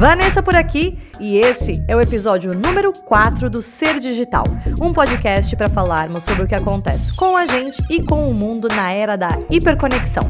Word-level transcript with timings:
Vanessa 0.00 0.42
por 0.42 0.56
aqui 0.56 0.98
e 1.20 1.36
esse 1.36 1.84
é 1.86 1.94
o 1.94 2.00
episódio 2.00 2.54
número 2.54 2.90
4 2.90 3.50
do 3.50 3.60
Ser 3.60 4.00
Digital, 4.00 4.44
um 4.80 4.94
podcast 4.94 5.54
para 5.54 5.68
falarmos 5.68 6.24
sobre 6.24 6.44
o 6.44 6.48
que 6.48 6.54
acontece 6.54 7.14
com 7.16 7.36
a 7.36 7.44
gente 7.44 7.84
e 7.90 8.02
com 8.02 8.30
o 8.30 8.32
mundo 8.32 8.66
na 8.68 8.90
era 8.90 9.14
da 9.14 9.28
hiperconexão. 9.50 10.22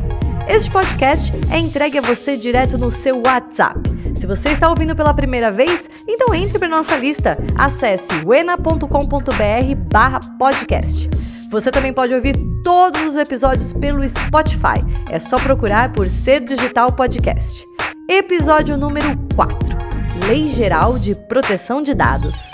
Este 0.48 0.68
podcast 0.68 1.32
é 1.52 1.58
entregue 1.60 1.98
a 1.98 2.02
você 2.02 2.36
direto 2.36 2.76
no 2.76 2.90
seu 2.90 3.22
WhatsApp. 3.24 3.78
Se 4.16 4.26
você 4.26 4.48
está 4.48 4.68
ouvindo 4.68 4.96
pela 4.96 5.14
primeira 5.14 5.52
vez, 5.52 5.88
então 6.08 6.34
entre 6.34 6.58
para 6.58 6.66
nossa 6.66 6.96
lista. 6.96 7.38
Acesse 7.56 8.08
wena.com.br/podcast. 8.26 11.10
Você 11.52 11.70
também 11.70 11.92
pode 11.92 12.12
ouvir 12.12 12.34
todos 12.64 13.02
os 13.02 13.14
episódios 13.14 13.72
pelo 13.72 14.02
Spotify. 14.02 14.84
É 15.08 15.20
só 15.20 15.38
procurar 15.38 15.92
por 15.92 16.06
Ser 16.06 16.40
Digital 16.40 16.90
Podcast. 16.90 17.69
Episódio 18.12 18.76
número 18.76 19.16
4 19.36 19.56
Lei 20.26 20.48
Geral 20.48 20.98
de 20.98 21.14
Proteção 21.14 21.80
de 21.80 21.94
Dados. 21.94 22.50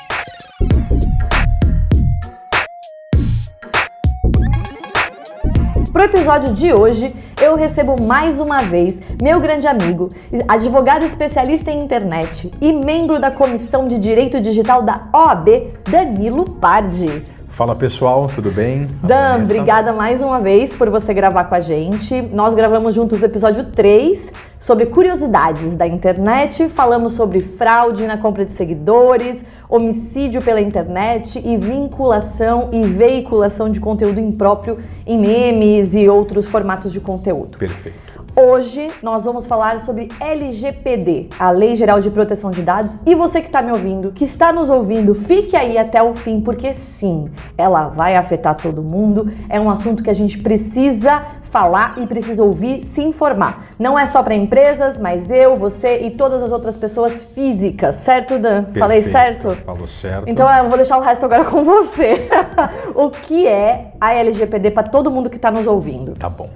Para 5.90 6.02
o 6.02 6.04
episódio 6.04 6.52
de 6.52 6.74
hoje, 6.74 7.16
eu 7.40 7.56
recebo 7.56 7.96
mais 8.02 8.38
uma 8.38 8.64
vez 8.64 9.00
meu 9.22 9.40
grande 9.40 9.66
amigo, 9.66 10.10
advogado 10.46 11.06
especialista 11.06 11.70
em 11.70 11.82
internet 11.82 12.50
e 12.60 12.70
membro 12.74 13.18
da 13.18 13.30
Comissão 13.30 13.88
de 13.88 13.98
Direito 13.98 14.38
Digital 14.42 14.82
da 14.82 15.08
OAB, 15.10 15.72
Danilo 15.90 16.44
Pardi. 16.60 17.24
Fala 17.56 17.74
pessoal, 17.74 18.26
tudo 18.26 18.50
bem? 18.50 18.86
Dan, 19.02 19.42
obrigada 19.42 19.90
mais 19.90 20.20
uma 20.20 20.38
vez 20.38 20.74
por 20.74 20.90
você 20.90 21.14
gravar 21.14 21.44
com 21.44 21.54
a 21.54 21.60
gente. 21.60 22.20
Nós 22.20 22.54
gravamos 22.54 22.94
juntos 22.94 23.22
o 23.22 23.24
episódio 23.24 23.64
3 23.64 24.30
sobre 24.58 24.84
curiosidades 24.84 25.74
da 25.74 25.86
internet, 25.86 26.68
falamos 26.68 27.14
sobre 27.14 27.40
fraude 27.40 28.06
na 28.06 28.18
compra 28.18 28.44
de 28.44 28.52
seguidores, 28.52 29.42
homicídio 29.70 30.42
pela 30.42 30.60
internet 30.60 31.40
e 31.42 31.56
vinculação 31.56 32.68
e 32.74 32.82
veiculação 32.82 33.70
de 33.70 33.80
conteúdo 33.80 34.20
impróprio 34.20 34.78
em 35.06 35.18
memes 35.18 35.94
e 35.94 36.06
outros 36.10 36.46
formatos 36.46 36.92
de 36.92 37.00
conteúdo. 37.00 37.56
Perfeito. 37.56 38.15
Hoje 38.38 38.92
nós 39.02 39.24
vamos 39.24 39.46
falar 39.46 39.80
sobre 39.80 40.10
LGPD, 40.20 41.30
a 41.38 41.50
Lei 41.50 41.74
Geral 41.74 42.02
de 42.02 42.10
Proteção 42.10 42.50
de 42.50 42.60
Dados. 42.60 42.98
E 43.06 43.14
você 43.14 43.40
que 43.40 43.46
está 43.46 43.62
me 43.62 43.72
ouvindo, 43.72 44.12
que 44.12 44.24
está 44.24 44.52
nos 44.52 44.68
ouvindo, 44.68 45.14
fique 45.14 45.56
aí 45.56 45.78
até 45.78 46.02
o 46.02 46.12
fim, 46.12 46.42
porque 46.42 46.74
sim, 46.74 47.30
ela 47.56 47.88
vai 47.88 48.14
afetar 48.14 48.54
todo 48.54 48.82
mundo. 48.82 49.32
É 49.48 49.58
um 49.58 49.70
assunto 49.70 50.02
que 50.02 50.10
a 50.10 50.14
gente 50.14 50.36
precisa 50.36 51.24
falar 51.44 51.94
e 51.96 52.06
precisa 52.06 52.44
ouvir, 52.44 52.84
se 52.84 53.02
informar. 53.02 53.68
Não 53.78 53.98
é 53.98 54.04
só 54.04 54.22
para 54.22 54.34
empresas, 54.34 54.98
mas 54.98 55.30
eu, 55.30 55.56
você 55.56 56.02
e 56.02 56.10
todas 56.10 56.42
as 56.42 56.52
outras 56.52 56.76
pessoas 56.76 57.22
físicas, 57.34 57.96
certo, 57.96 58.38
Dan? 58.38 58.64
Perfeito. 58.64 58.78
Falei 58.78 59.02
certo? 59.02 59.50
Falou 59.64 59.86
certo. 59.86 60.28
Então 60.28 60.46
eu 60.54 60.68
vou 60.68 60.76
deixar 60.76 60.98
o 60.98 61.00
resto 61.00 61.24
agora 61.24 61.46
com 61.46 61.64
você. 61.64 62.28
o 62.94 63.08
que 63.08 63.48
é 63.48 63.92
a 63.98 64.12
LGPD 64.12 64.72
para 64.72 64.82
todo 64.82 65.10
mundo 65.10 65.30
que 65.30 65.36
está 65.36 65.50
nos 65.50 65.66
ouvindo? 65.66 66.12
Tá 66.12 66.28
bom. 66.28 66.50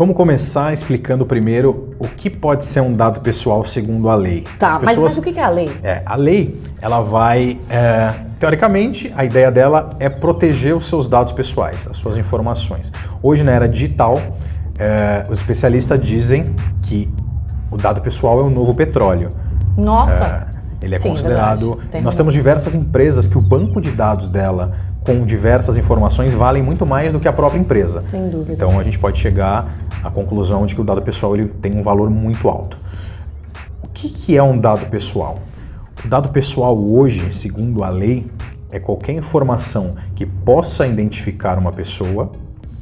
Vamos 0.00 0.16
começar 0.16 0.72
explicando 0.72 1.26
primeiro 1.26 1.94
o 1.98 2.08
que 2.08 2.30
pode 2.30 2.64
ser 2.64 2.80
um 2.80 2.90
dado 2.90 3.20
pessoal 3.20 3.62
segundo 3.66 4.08
a 4.08 4.14
lei. 4.14 4.44
Tá, 4.58 4.78
pessoas, 4.78 4.82
mas, 4.82 4.98
mas, 4.98 5.18
o 5.18 5.20
que 5.20 5.38
é 5.38 5.42
a 5.42 5.50
lei? 5.50 5.70
É, 5.82 6.02
a 6.06 6.16
lei, 6.16 6.56
ela 6.80 7.02
vai, 7.02 7.60
é, 7.68 8.10
teoricamente, 8.38 9.12
a 9.14 9.26
ideia 9.26 9.50
dela 9.50 9.90
é 10.00 10.08
proteger 10.08 10.74
os 10.74 10.86
seus 10.86 11.06
dados 11.06 11.32
pessoais, 11.32 11.86
as 11.86 11.98
suas 11.98 12.16
informações. 12.16 12.90
Hoje, 13.22 13.44
na 13.44 13.52
era 13.52 13.68
digital, 13.68 14.16
é, 14.78 15.26
os 15.28 15.38
especialistas 15.38 16.00
dizem 16.02 16.54
que 16.80 17.06
o 17.70 17.76
dado 17.76 18.00
pessoal 18.00 18.40
é 18.40 18.42
o 18.42 18.48
novo 18.48 18.72
petróleo. 18.72 19.28
Nossa! 19.76 20.48
É, 20.80 20.86
ele 20.86 20.94
é 20.94 20.98
Sim, 20.98 21.10
considerado. 21.10 21.78
Nós 22.02 22.16
temos 22.16 22.32
diversas 22.32 22.74
empresas 22.74 23.26
que 23.26 23.36
o 23.36 23.42
banco 23.42 23.82
de 23.82 23.90
dados 23.90 24.30
dela 24.30 24.72
com 25.04 25.24
diversas 25.24 25.76
informações 25.76 26.32
valem 26.32 26.62
muito 26.62 26.86
mais 26.86 27.12
do 27.12 27.20
que 27.20 27.28
a 27.28 27.32
própria 27.32 27.58
empresa. 27.58 28.02
Sem 28.02 28.30
dúvida. 28.30 28.52
Então 28.52 28.78
a 28.78 28.82
gente 28.82 28.98
pode 28.98 29.18
chegar 29.18 29.70
à 30.02 30.10
conclusão 30.10 30.66
de 30.66 30.74
que 30.74 30.80
o 30.80 30.84
dado 30.84 31.02
pessoal 31.02 31.34
ele 31.34 31.48
tem 31.48 31.78
um 31.78 31.82
valor 31.82 32.10
muito 32.10 32.48
alto. 32.48 32.78
O 33.82 33.88
que, 33.88 34.08
que 34.08 34.36
é 34.36 34.42
um 34.42 34.58
dado 34.58 34.86
pessoal? 34.86 35.38
O 36.04 36.08
dado 36.08 36.30
pessoal 36.30 36.78
hoje, 36.78 37.32
segundo 37.34 37.84
a 37.84 37.90
lei, 37.90 38.30
é 38.72 38.78
qualquer 38.78 39.12
informação 39.12 39.90
que 40.14 40.24
possa 40.24 40.86
identificar 40.86 41.58
uma 41.58 41.72
pessoa, 41.72 42.30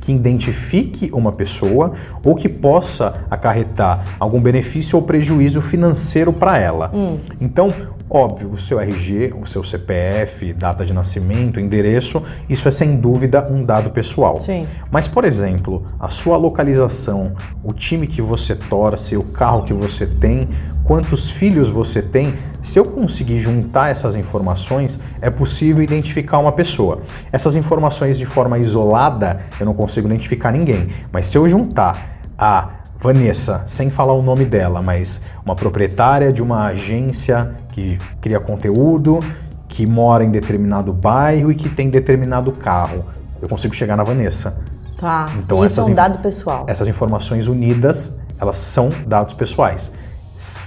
que 0.09 0.13
identifique 0.13 1.11
uma 1.13 1.33
pessoa 1.33 1.93
ou 2.25 2.35
que 2.35 2.49
possa 2.49 3.27
acarretar 3.31 4.17
algum 4.19 4.41
benefício 4.41 4.97
ou 4.97 5.03
prejuízo 5.03 5.61
financeiro 5.61 6.33
para 6.33 6.57
ela. 6.57 6.91
Hum. 6.95 7.19
Então, 7.39 7.69
Óbvio, 8.11 8.49
o 8.49 8.57
seu 8.57 8.81
RG, 8.81 9.35
o 9.39 9.47
seu 9.47 9.63
CPF, 9.63 10.55
data 10.55 10.83
de 10.83 10.95
nascimento, 10.95 11.61
endereço, 11.61 12.23
isso 12.49 12.67
é 12.67 12.71
sem 12.71 12.97
dúvida 12.97 13.45
um 13.53 13.63
dado 13.63 13.91
pessoal. 13.91 14.39
Sim. 14.39 14.67
Mas, 14.91 15.07
por 15.07 15.27
exemplo, 15.27 15.85
a 16.01 16.09
sua 16.09 16.39
localização, 16.39 17.35
o 17.63 17.71
time 17.71 18.07
que 18.07 18.23
você 18.23 18.55
torce, 18.55 19.15
o 19.15 19.23
carro 19.23 19.65
que 19.65 19.75
você 19.75 20.07
tem, 20.07 20.49
quantos 20.85 21.31
filhos 21.31 21.69
você 21.69 22.01
tem, 22.01 22.33
se 22.69 22.79
eu 22.79 22.85
conseguir 22.85 23.41
juntar 23.41 23.89
essas 23.89 24.15
informações, 24.15 24.99
é 25.23 25.31
possível 25.31 25.83
identificar 25.83 26.39
uma 26.39 26.53
pessoa. 26.53 27.01
Essas 27.33 27.57
informações 27.57 28.19
de 28.19 28.27
forma 28.27 28.59
isolada, 28.59 29.41
eu 29.59 29.65
não 29.65 29.73
consigo 29.73 30.07
identificar 30.07 30.53
ninguém, 30.53 30.91
mas 31.11 31.29
se 31.29 31.39
eu 31.39 31.49
juntar 31.49 32.21
a 32.37 32.69
Vanessa, 33.01 33.63
sem 33.65 33.89
falar 33.89 34.13
o 34.13 34.21
nome 34.21 34.45
dela, 34.45 34.83
mas 34.83 35.19
uma 35.43 35.57
proprietária 35.57 36.31
de 36.31 36.43
uma 36.43 36.67
agência 36.67 37.55
que 37.73 37.97
cria 38.21 38.39
conteúdo, 38.39 39.19
que 39.67 39.87
mora 39.87 40.23
em 40.23 40.31
determinado 40.31 40.93
bairro 40.93 41.51
e 41.51 41.55
que 41.55 41.71
tem 41.71 41.89
determinado 41.89 42.53
carro. 42.53 43.07
Eu 43.41 43.49
consigo 43.49 43.75
chegar 43.75 43.97
na 43.97 44.05
Vanessa. 44.05 44.59
Tá. 45.01 45.25
Então 45.39 45.65
isso 45.65 45.81
é 45.81 45.85
um 45.85 45.95
dado 45.95 46.21
pessoal. 46.21 46.67
Essas 46.69 46.87
informações 46.87 47.47
unidas, 47.47 48.21
elas 48.39 48.59
são 48.59 48.91
dados 49.07 49.33
pessoais. 49.33 49.91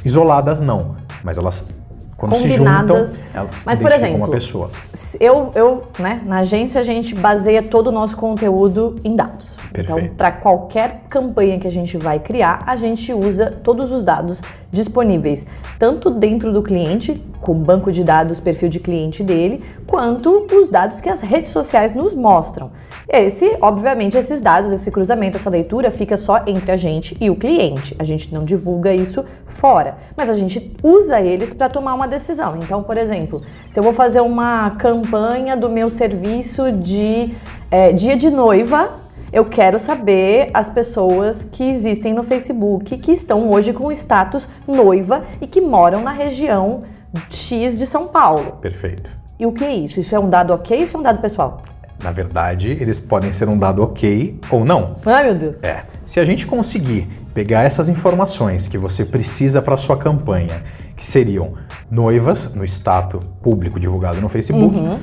Isoladas 0.04 0.62
não, 0.62 0.96
mas 1.24 1.38
elas 1.38 1.64
quando 2.22 2.34
combinadas. 2.34 3.10
se 3.10 3.16
juntam, 3.16 3.50
Mas 3.66 3.80
por 3.80 3.92
exemplo, 3.92 4.18
uma 4.18 4.30
pessoa. 4.30 4.70
Eu, 5.20 5.52
eu, 5.56 5.84
né, 5.98 6.22
na 6.28 6.40
agência 6.40 6.80
a 6.80 6.84
gente 6.84 7.16
baseia 7.16 7.64
todo 7.64 7.88
o 7.88 7.92
nosso 7.92 8.16
conteúdo 8.16 8.96
em 9.04 9.16
dados. 9.16 9.56
Perfeito. 9.74 10.00
Então, 10.00 10.16
para 10.16 10.32
qualquer 10.32 11.06
campanha 11.10 11.58
que 11.58 11.68
a 11.68 11.72
gente 11.72 11.98
vai 11.98 12.20
criar, 12.20 12.64
a 12.68 12.76
gente 12.76 13.12
usa 13.12 13.50
todos 13.50 13.92
os 13.92 14.04
dados 14.04 14.40
disponíveis, 14.70 15.48
tanto 15.80 16.12
dentro 16.12 16.54
do 16.54 16.62
cliente, 16.62 17.20
com 17.42 17.56
banco 17.56 17.92
de 17.92 18.04
dados, 18.04 18.40
perfil 18.40 18.70
de 18.70 18.80
cliente 18.80 19.24
dele, 19.24 19.62
quanto 19.88 20.48
os 20.54 20.70
dados 20.70 21.02
que 21.02 21.10
as 21.10 21.22
redes 21.22 21.52
sociais 21.52 21.94
nos 21.94 22.14
mostram. 22.14 22.72
Esse, 23.10 23.58
obviamente, 23.62 24.16
esses 24.16 24.40
dados, 24.40 24.72
esse 24.72 24.90
cruzamento, 24.92 25.38
essa 25.38 25.50
leitura 25.50 25.92
fica 25.92 26.16
só 26.16 26.44
entre 26.46 26.72
a 26.72 26.78
gente 26.78 27.18
e 27.20 27.30
o 27.30 27.36
cliente. 27.36 27.96
A 28.00 28.04
gente 28.04 28.34
não 28.34 28.46
divulga 28.46 28.94
isso 28.94 29.26
fora, 29.46 29.98
mas 30.16 30.30
a 30.30 30.34
gente 30.34 30.74
usa 30.82 31.20
eles 31.20 31.52
para 31.52 31.68
tomar 31.68 31.94
uma 31.96 32.08
decisão. 32.08 32.58
Então, 32.58 32.84
por 32.84 32.98
exemplo, 32.98 33.42
se 33.70 33.80
eu 33.80 33.84
vou 33.84 33.92
fazer 33.92 34.22
uma 34.22 34.70
campanha 34.72 35.58
do 35.58 35.70
meu 35.70 35.90
serviço 35.90 36.72
de 36.72 37.36
é, 37.70 37.92
dia 37.92 38.16
de 38.16 38.30
noiva, 38.30 38.96
eu 39.34 39.46
quero 39.46 39.80
saber 39.80 40.50
as 40.54 40.70
pessoas 40.70 41.44
que 41.44 41.64
existem 41.64 42.14
no 42.14 42.22
Facebook 42.22 42.98
que 42.98 43.14
estão 43.14 43.50
hoje 43.50 43.72
com 43.72 43.88
o 43.88 43.92
status 43.92 44.48
noiva 44.68 45.24
e 45.40 45.48
que 45.48 45.62
moram 45.62 46.02
na 46.02 46.12
região 46.12 46.84
X 47.30 47.78
de 47.78 47.86
São 47.86 48.08
Paulo. 48.08 48.58
Perfeito. 48.62 49.10
E 49.40 49.46
o 49.46 49.52
que 49.52 49.64
é 49.64 49.74
isso? 49.74 50.00
Isso 50.00 50.16
é 50.16 50.20
um 50.20 50.30
dado 50.30 50.54
ok 50.54 50.78
ou 50.78 50.84
isso 50.84 50.96
é 50.96 51.00
um 51.00 51.04
dado 51.04 51.20
pessoal? 51.20 51.62
Na 52.04 52.12
verdade, 52.12 52.68
eles 52.68 53.00
podem 53.00 53.32
ser 53.32 53.48
um 53.48 53.58
dado 53.58 53.84
ok 53.84 54.40
ou 54.50 54.66
não. 54.66 54.96
Ai, 55.06 55.26
meu 55.26 55.36
Deus. 55.36 55.64
É. 55.64 55.84
Se 56.06 56.20
a 56.20 56.26
gente 56.26 56.46
conseguir 56.46 57.08
pegar 57.34 57.64
essas 57.64 57.88
informações 57.88 58.68
que 58.68 58.78
você 58.78 59.06
precisa 59.06 59.62
para 59.62 59.78
sua 59.78 59.98
campanha, 59.98 60.64
que 60.96 61.06
seriam 61.06 61.54
noivas 61.90 62.56
no 62.56 62.66
status 62.66 63.24
público 63.42 63.80
divulgado 63.80 64.20
no 64.20 64.28
Facebook, 64.28 64.76
uhum. 64.76 65.00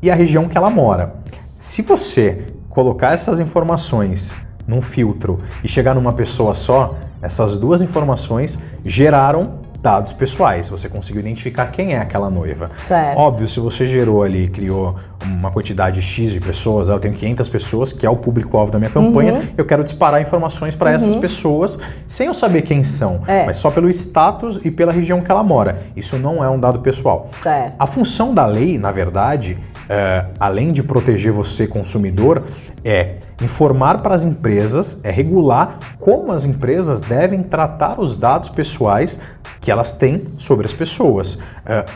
e 0.00 0.10
a 0.10 0.14
região 0.14 0.48
que 0.48 0.56
ela 0.56 0.70
mora. 0.70 1.14
Se 1.32 1.82
você 1.82 2.46
colocar 2.68 3.12
essas 3.12 3.40
informações 3.40 4.32
num 4.66 4.82
filtro 4.82 5.40
e 5.64 5.68
chegar 5.68 5.94
numa 5.94 6.12
pessoa 6.12 6.54
só, 6.54 6.96
essas 7.20 7.58
duas 7.58 7.80
informações 7.80 8.58
geraram 8.84 9.61
dados 9.82 10.12
pessoais. 10.12 10.68
Você 10.68 10.88
conseguiu 10.88 11.20
identificar 11.20 11.66
quem 11.66 11.94
é 11.94 11.98
aquela 11.98 12.30
noiva. 12.30 12.68
Certo. 12.68 13.18
Óbvio, 13.18 13.48
se 13.48 13.58
você 13.58 13.86
gerou 13.86 14.22
ali, 14.22 14.48
criou 14.48 14.96
uma 15.24 15.50
quantidade 15.50 16.00
X 16.00 16.30
de 16.30 16.40
pessoas, 16.40 16.88
eu 16.88 16.98
tenho 16.98 17.14
500 17.14 17.48
pessoas, 17.48 17.92
que 17.92 18.04
é 18.06 18.10
o 18.10 18.16
público-alvo 18.16 18.72
da 18.72 18.78
minha 18.78 18.90
campanha, 18.90 19.34
uhum. 19.34 19.48
eu 19.56 19.64
quero 19.64 19.84
disparar 19.84 20.20
informações 20.20 20.74
para 20.74 20.90
uhum. 20.90 20.96
essas 20.96 21.16
pessoas, 21.16 21.78
sem 22.06 22.26
eu 22.26 22.34
saber 22.34 22.62
quem 22.62 22.84
são, 22.84 23.22
é. 23.26 23.44
mas 23.44 23.56
só 23.56 23.70
pelo 23.70 23.88
status 23.90 24.60
e 24.64 24.70
pela 24.70 24.92
região 24.92 25.20
que 25.20 25.30
ela 25.30 25.42
mora. 25.42 25.78
Isso 25.96 26.18
não 26.18 26.42
é 26.42 26.48
um 26.48 26.58
dado 26.58 26.80
pessoal. 26.80 27.26
Certo. 27.28 27.74
A 27.78 27.86
função 27.86 28.34
da 28.34 28.46
lei, 28.46 28.78
na 28.78 28.90
verdade, 28.90 29.58
é, 29.88 30.26
além 30.38 30.72
de 30.72 30.82
proteger 30.82 31.32
você, 31.32 31.66
consumidor, 31.66 32.42
é 32.84 33.16
Informar 33.42 34.02
para 34.02 34.14
as 34.14 34.22
empresas 34.22 35.00
é 35.02 35.10
regular 35.10 35.78
como 35.98 36.32
as 36.32 36.44
empresas 36.44 37.00
devem 37.00 37.42
tratar 37.42 38.00
os 38.00 38.14
dados 38.14 38.48
pessoais 38.48 39.20
que 39.60 39.70
elas 39.70 39.92
têm 39.92 40.18
sobre 40.18 40.66
as 40.66 40.72
pessoas. 40.72 41.34
Uh, 41.34 41.40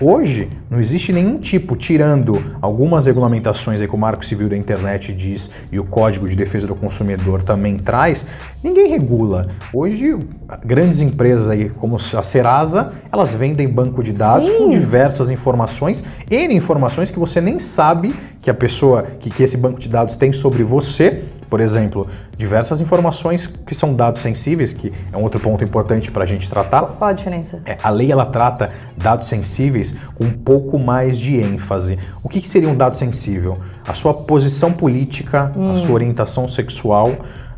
hoje, 0.00 0.48
não 0.68 0.80
existe 0.80 1.12
nenhum 1.12 1.38
tipo, 1.38 1.76
tirando 1.76 2.42
algumas 2.60 3.06
regulamentações 3.16 3.80
aí 3.80 3.88
que 3.88 3.94
o 3.94 3.98
Marco 3.98 4.24
Civil 4.24 4.48
da 4.48 4.56
Internet 4.56 5.12
diz 5.12 5.50
e 5.72 5.80
o 5.80 5.84
Código 5.84 6.28
de 6.28 6.36
Defesa 6.36 6.66
do 6.66 6.74
Consumidor 6.74 7.42
também 7.42 7.78
traz, 7.78 8.26
ninguém 8.62 8.90
regula. 8.90 9.46
Hoje, 9.72 10.14
grandes 10.62 11.00
empresas 11.00 11.48
aí 11.48 11.70
como 11.70 11.96
a 11.96 12.22
Serasa, 12.22 12.92
elas 13.10 13.32
vendem 13.32 13.66
banco 13.66 14.02
de 14.02 14.12
dados 14.12 14.48
Sim. 14.48 14.58
com 14.58 14.68
diversas 14.68 15.30
informações, 15.30 16.04
N 16.30 16.54
informações 16.54 17.10
que 17.10 17.18
você 17.18 17.40
nem 17.40 17.58
sabe 17.58 18.14
que 18.42 18.50
a 18.50 18.54
pessoa, 18.54 19.02
que, 19.18 19.30
que 19.30 19.42
esse 19.42 19.56
banco 19.56 19.80
de 19.80 19.88
dados 19.88 20.16
tem 20.16 20.32
sobre 20.34 20.62
você, 20.62 21.24
por 21.48 21.60
exemplo, 21.60 22.08
diversas 22.36 22.80
informações 22.80 23.46
que 23.46 23.74
são 23.74 23.94
dados 23.94 24.22
sensíveis, 24.22 24.72
que 24.72 24.92
é 25.12 25.16
um 25.16 25.22
outro 25.22 25.40
ponto 25.40 25.62
importante 25.64 26.10
para 26.10 26.24
a 26.24 26.26
gente 26.26 26.48
tratar. 26.48 26.82
Qual 26.82 27.08
a 27.08 27.12
diferença? 27.12 27.60
É, 27.64 27.76
a 27.82 27.90
lei 27.90 28.10
ela 28.10 28.26
trata 28.26 28.70
dados 28.96 29.28
sensíveis 29.28 29.96
com 30.14 30.24
um 30.24 30.30
pouco 30.30 30.78
mais 30.78 31.18
de 31.18 31.36
ênfase. 31.36 31.98
O 32.22 32.28
que, 32.28 32.40
que 32.40 32.48
seria 32.48 32.68
um 32.68 32.76
dado 32.76 32.96
sensível? 32.96 33.58
A 33.86 33.94
sua 33.94 34.12
posição 34.12 34.72
política, 34.72 35.52
hum. 35.56 35.72
a 35.72 35.76
sua 35.76 35.94
orientação 35.94 36.48
sexual. 36.48 37.08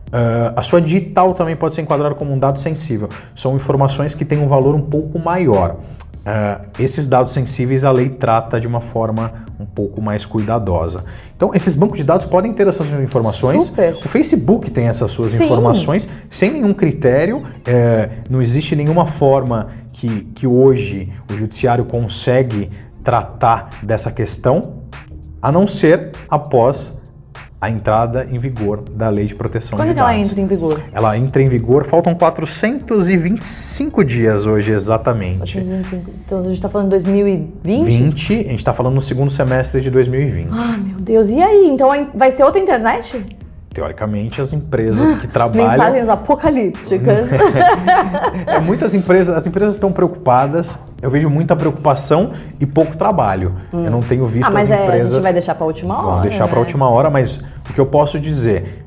Uh, 0.08 0.56
a 0.56 0.62
sua 0.62 0.80
digital 0.80 1.34
também 1.34 1.54
pode 1.54 1.74
ser 1.74 1.82
enquadrada 1.82 2.14
como 2.14 2.32
um 2.32 2.38
dado 2.38 2.58
sensível. 2.58 3.08
São 3.34 3.56
informações 3.56 4.14
que 4.14 4.24
têm 4.24 4.38
um 4.38 4.48
valor 4.48 4.74
um 4.74 4.80
pouco 4.80 5.22
maior. 5.22 5.76
Uh, 6.18 6.66
esses 6.78 7.08
dados 7.08 7.32
sensíveis 7.32 7.84
a 7.84 7.90
lei 7.90 8.08
trata 8.08 8.60
de 8.60 8.66
uma 8.66 8.80
forma 8.80 9.46
um 9.58 9.64
pouco 9.66 10.00
mais 10.00 10.24
cuidadosa. 10.24 11.04
Então, 11.34 11.52
esses 11.54 11.74
bancos 11.74 11.96
de 11.96 12.04
dados 12.04 12.26
podem 12.26 12.52
ter 12.52 12.66
essas 12.66 12.88
informações. 12.90 13.64
Super. 13.64 13.94
O 13.94 14.08
Facebook 14.08 14.70
tem 14.70 14.88
essas 14.88 15.10
suas 15.10 15.32
Sim. 15.32 15.44
informações 15.44 16.08
sem 16.30 16.52
nenhum 16.52 16.74
critério. 16.74 17.42
É, 17.66 18.10
não 18.28 18.42
existe 18.42 18.76
nenhuma 18.76 19.06
forma 19.06 19.68
que, 19.92 20.24
que 20.34 20.46
hoje 20.46 21.12
o 21.30 21.34
judiciário 21.34 21.84
consegue 21.84 22.70
tratar 23.02 23.70
dessa 23.82 24.12
questão, 24.12 24.82
a 25.40 25.50
não 25.50 25.66
ser 25.66 26.10
após 26.28 26.97
a 27.60 27.68
entrada 27.68 28.26
em 28.30 28.38
vigor 28.38 28.84
da 28.90 29.08
Lei 29.08 29.26
de 29.26 29.34
Proteção 29.34 29.76
Quando 29.76 29.88
de 29.88 29.94
Dados. 29.94 30.10
Quando 30.10 30.20
ela 30.20 30.26
entra 30.26 30.40
em 30.40 30.46
vigor? 30.46 30.80
Ela 30.92 31.18
entra 31.18 31.42
em 31.42 31.48
vigor, 31.48 31.84
faltam 31.84 32.14
425 32.14 34.04
dias 34.04 34.46
hoje 34.46 34.72
exatamente. 34.72 35.54
425. 35.54 36.10
Então 36.24 36.38
a 36.38 36.42
gente 36.44 36.54
está 36.54 36.68
falando 36.68 36.86
de 36.86 36.90
2020? 36.90 37.84
20, 37.84 38.32
a 38.32 38.36
gente 38.36 38.54
está 38.54 38.72
falando 38.72 38.94
no 38.94 39.02
segundo 39.02 39.30
semestre 39.30 39.80
de 39.80 39.90
2020. 39.90 40.48
Ah, 40.52 40.76
meu 40.78 40.98
Deus. 40.98 41.28
E 41.30 41.42
aí? 41.42 41.66
Então 41.66 41.88
vai 42.14 42.30
ser 42.30 42.44
outra 42.44 42.60
internet? 42.60 43.24
Teoricamente, 43.72 44.40
as 44.40 44.52
empresas 44.52 45.20
que 45.20 45.26
trabalham. 45.26 45.68
Mensagens 45.70 46.08
apocalípticas. 46.08 47.28
é, 48.46 48.58
muitas 48.60 48.94
empresas, 48.94 49.36
as 49.36 49.46
empresas 49.46 49.76
estão 49.76 49.92
preocupadas. 49.92 50.78
Eu 51.00 51.10
vejo 51.10 51.30
muita 51.30 51.54
preocupação 51.54 52.32
e 52.58 52.66
pouco 52.66 52.96
trabalho. 52.96 53.54
Hum. 53.72 53.84
Eu 53.84 53.90
não 53.90 54.00
tenho 54.00 54.26
visto 54.26 54.46
ah, 54.46 54.50
mas 54.50 54.70
as 54.70 54.80
empresas. 54.80 55.04
É, 55.04 55.12
a 55.12 55.14
gente 55.14 55.22
vai 55.22 55.32
deixar 55.32 55.54
para 55.54 55.66
última 55.66 55.98
hora. 55.98 56.12
Vão 56.12 56.22
deixar 56.22 56.44
né? 56.44 56.50
para 56.50 56.58
a 56.58 56.60
última 56.60 56.90
hora, 56.90 57.10
mas 57.10 57.44
o 57.68 57.72
que 57.72 57.80
eu 57.80 57.86
posso 57.86 58.18
dizer 58.18 58.82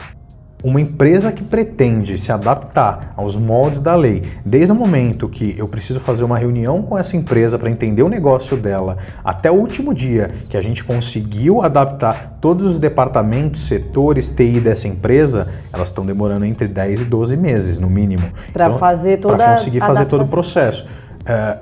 uma 0.63 0.79
empresa 0.79 1.31
que 1.31 1.43
pretende 1.43 2.17
se 2.17 2.31
adaptar 2.31 3.13
aos 3.15 3.35
moldes 3.35 3.81
da 3.81 3.95
lei, 3.95 4.23
desde 4.45 4.71
o 4.71 4.75
momento 4.75 5.27
que 5.27 5.57
eu 5.57 5.67
preciso 5.67 5.99
fazer 5.99 6.23
uma 6.23 6.37
reunião 6.37 6.81
com 6.81 6.97
essa 6.97 7.17
empresa 7.17 7.57
para 7.57 7.69
entender 7.69 8.03
o 8.03 8.09
negócio 8.09 8.55
dela, 8.55 8.97
até 9.23 9.49
o 9.49 9.55
último 9.55 9.93
dia 9.93 10.29
que 10.49 10.57
a 10.57 10.61
gente 10.61 10.83
conseguiu 10.83 11.61
adaptar 11.61 12.37
todos 12.39 12.65
os 12.65 12.79
departamentos, 12.79 13.67
setores, 13.67 14.29
TI 14.29 14.59
dessa 14.59 14.87
empresa, 14.87 15.51
elas 15.73 15.89
estão 15.89 16.05
demorando 16.05 16.45
entre 16.45 16.67
10 16.67 17.01
e 17.01 17.05
12 17.05 17.37
meses, 17.37 17.79
no 17.79 17.89
mínimo. 17.89 18.27
Para 18.53 18.67
então, 18.67 18.77
fazer 18.77 19.17
toda 19.17 19.37
Para 19.37 19.57
conseguir 19.57 19.79
fazer 19.79 20.05
todo 20.05 20.23
o 20.23 20.27
processo. 20.27 20.87
É, 21.25 21.57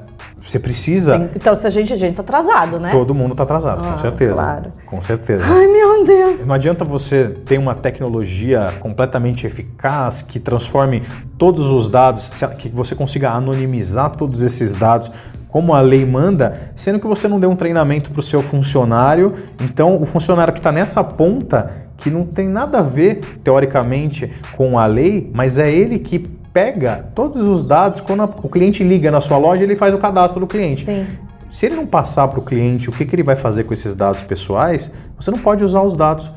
você 0.49 0.59
precisa. 0.59 1.19
Tem, 1.19 1.29
então, 1.35 1.55
se 1.55 1.67
a 1.67 1.69
gente, 1.69 1.93
a 1.93 1.95
gente 1.95 2.15
tá 2.15 2.23
atrasado, 2.23 2.79
né? 2.79 2.89
Todo 2.91 3.13
mundo 3.13 3.35
tá 3.35 3.43
atrasado, 3.43 3.85
ah, 3.85 3.91
com 3.91 3.97
certeza. 3.99 4.33
Claro. 4.33 4.71
Com 4.85 5.01
certeza. 5.01 5.43
Ai, 5.45 5.67
meu 5.67 6.03
Deus. 6.03 6.45
Não 6.45 6.55
adianta 6.55 6.83
você 6.83 7.29
ter 7.45 7.59
uma 7.59 7.75
tecnologia 7.75 8.73
completamente 8.79 9.45
eficaz 9.45 10.23
que 10.23 10.39
transforme 10.39 11.03
todos 11.37 11.67
os 11.67 11.87
dados, 11.87 12.29
que 12.57 12.67
você 12.67 12.95
consiga 12.95 13.29
anonimizar 13.29 14.09
todos 14.11 14.41
esses 14.41 14.75
dados 14.75 15.11
como 15.49 15.73
a 15.73 15.81
lei 15.81 16.05
manda, 16.05 16.71
sendo 16.75 16.99
que 16.99 17.07
você 17.07 17.27
não 17.27 17.39
deu 17.39 17.49
um 17.49 17.55
treinamento 17.55 18.11
para 18.11 18.19
o 18.19 18.23
seu 18.23 18.41
funcionário. 18.41 19.35
Então, 19.61 20.01
o 20.01 20.05
funcionário 20.05 20.53
que 20.53 20.59
está 20.59 20.71
nessa 20.71 21.03
ponta, 21.03 21.69
que 21.97 22.09
não 22.09 22.23
tem 22.23 22.47
nada 22.47 22.79
a 22.79 22.83
ver, 22.83 23.19
teoricamente, 23.43 24.31
com 24.55 24.77
a 24.77 24.85
lei, 24.85 25.31
mas 25.33 25.57
é 25.57 25.71
ele 25.71 25.99
que 25.99 26.38
pega 26.53 27.09
todos 27.13 27.47
os 27.47 27.67
dados, 27.67 28.01
quando 28.01 28.23
o 28.23 28.49
cliente 28.49 28.83
liga 28.83 29.11
na 29.11 29.21
sua 29.21 29.37
loja, 29.37 29.63
ele 29.63 29.75
faz 29.75 29.93
o 29.93 29.97
cadastro 29.97 30.39
do 30.39 30.47
cliente. 30.47 30.85
Sim. 30.85 31.07
Se 31.51 31.65
ele 31.65 31.75
não 31.75 31.85
passar 31.85 32.27
para 32.27 32.39
o 32.39 32.45
cliente 32.45 32.89
o 32.89 32.91
que, 32.91 33.05
que 33.05 33.15
ele 33.15 33.23
vai 33.23 33.35
fazer 33.35 33.63
com 33.63 33.73
esses 33.73 33.95
dados 33.95 34.21
pessoais, 34.21 34.91
você 35.19 35.31
não 35.31 35.39
pode 35.39 35.63
usar 35.63 35.81
os 35.81 35.95
dados. 35.95 36.31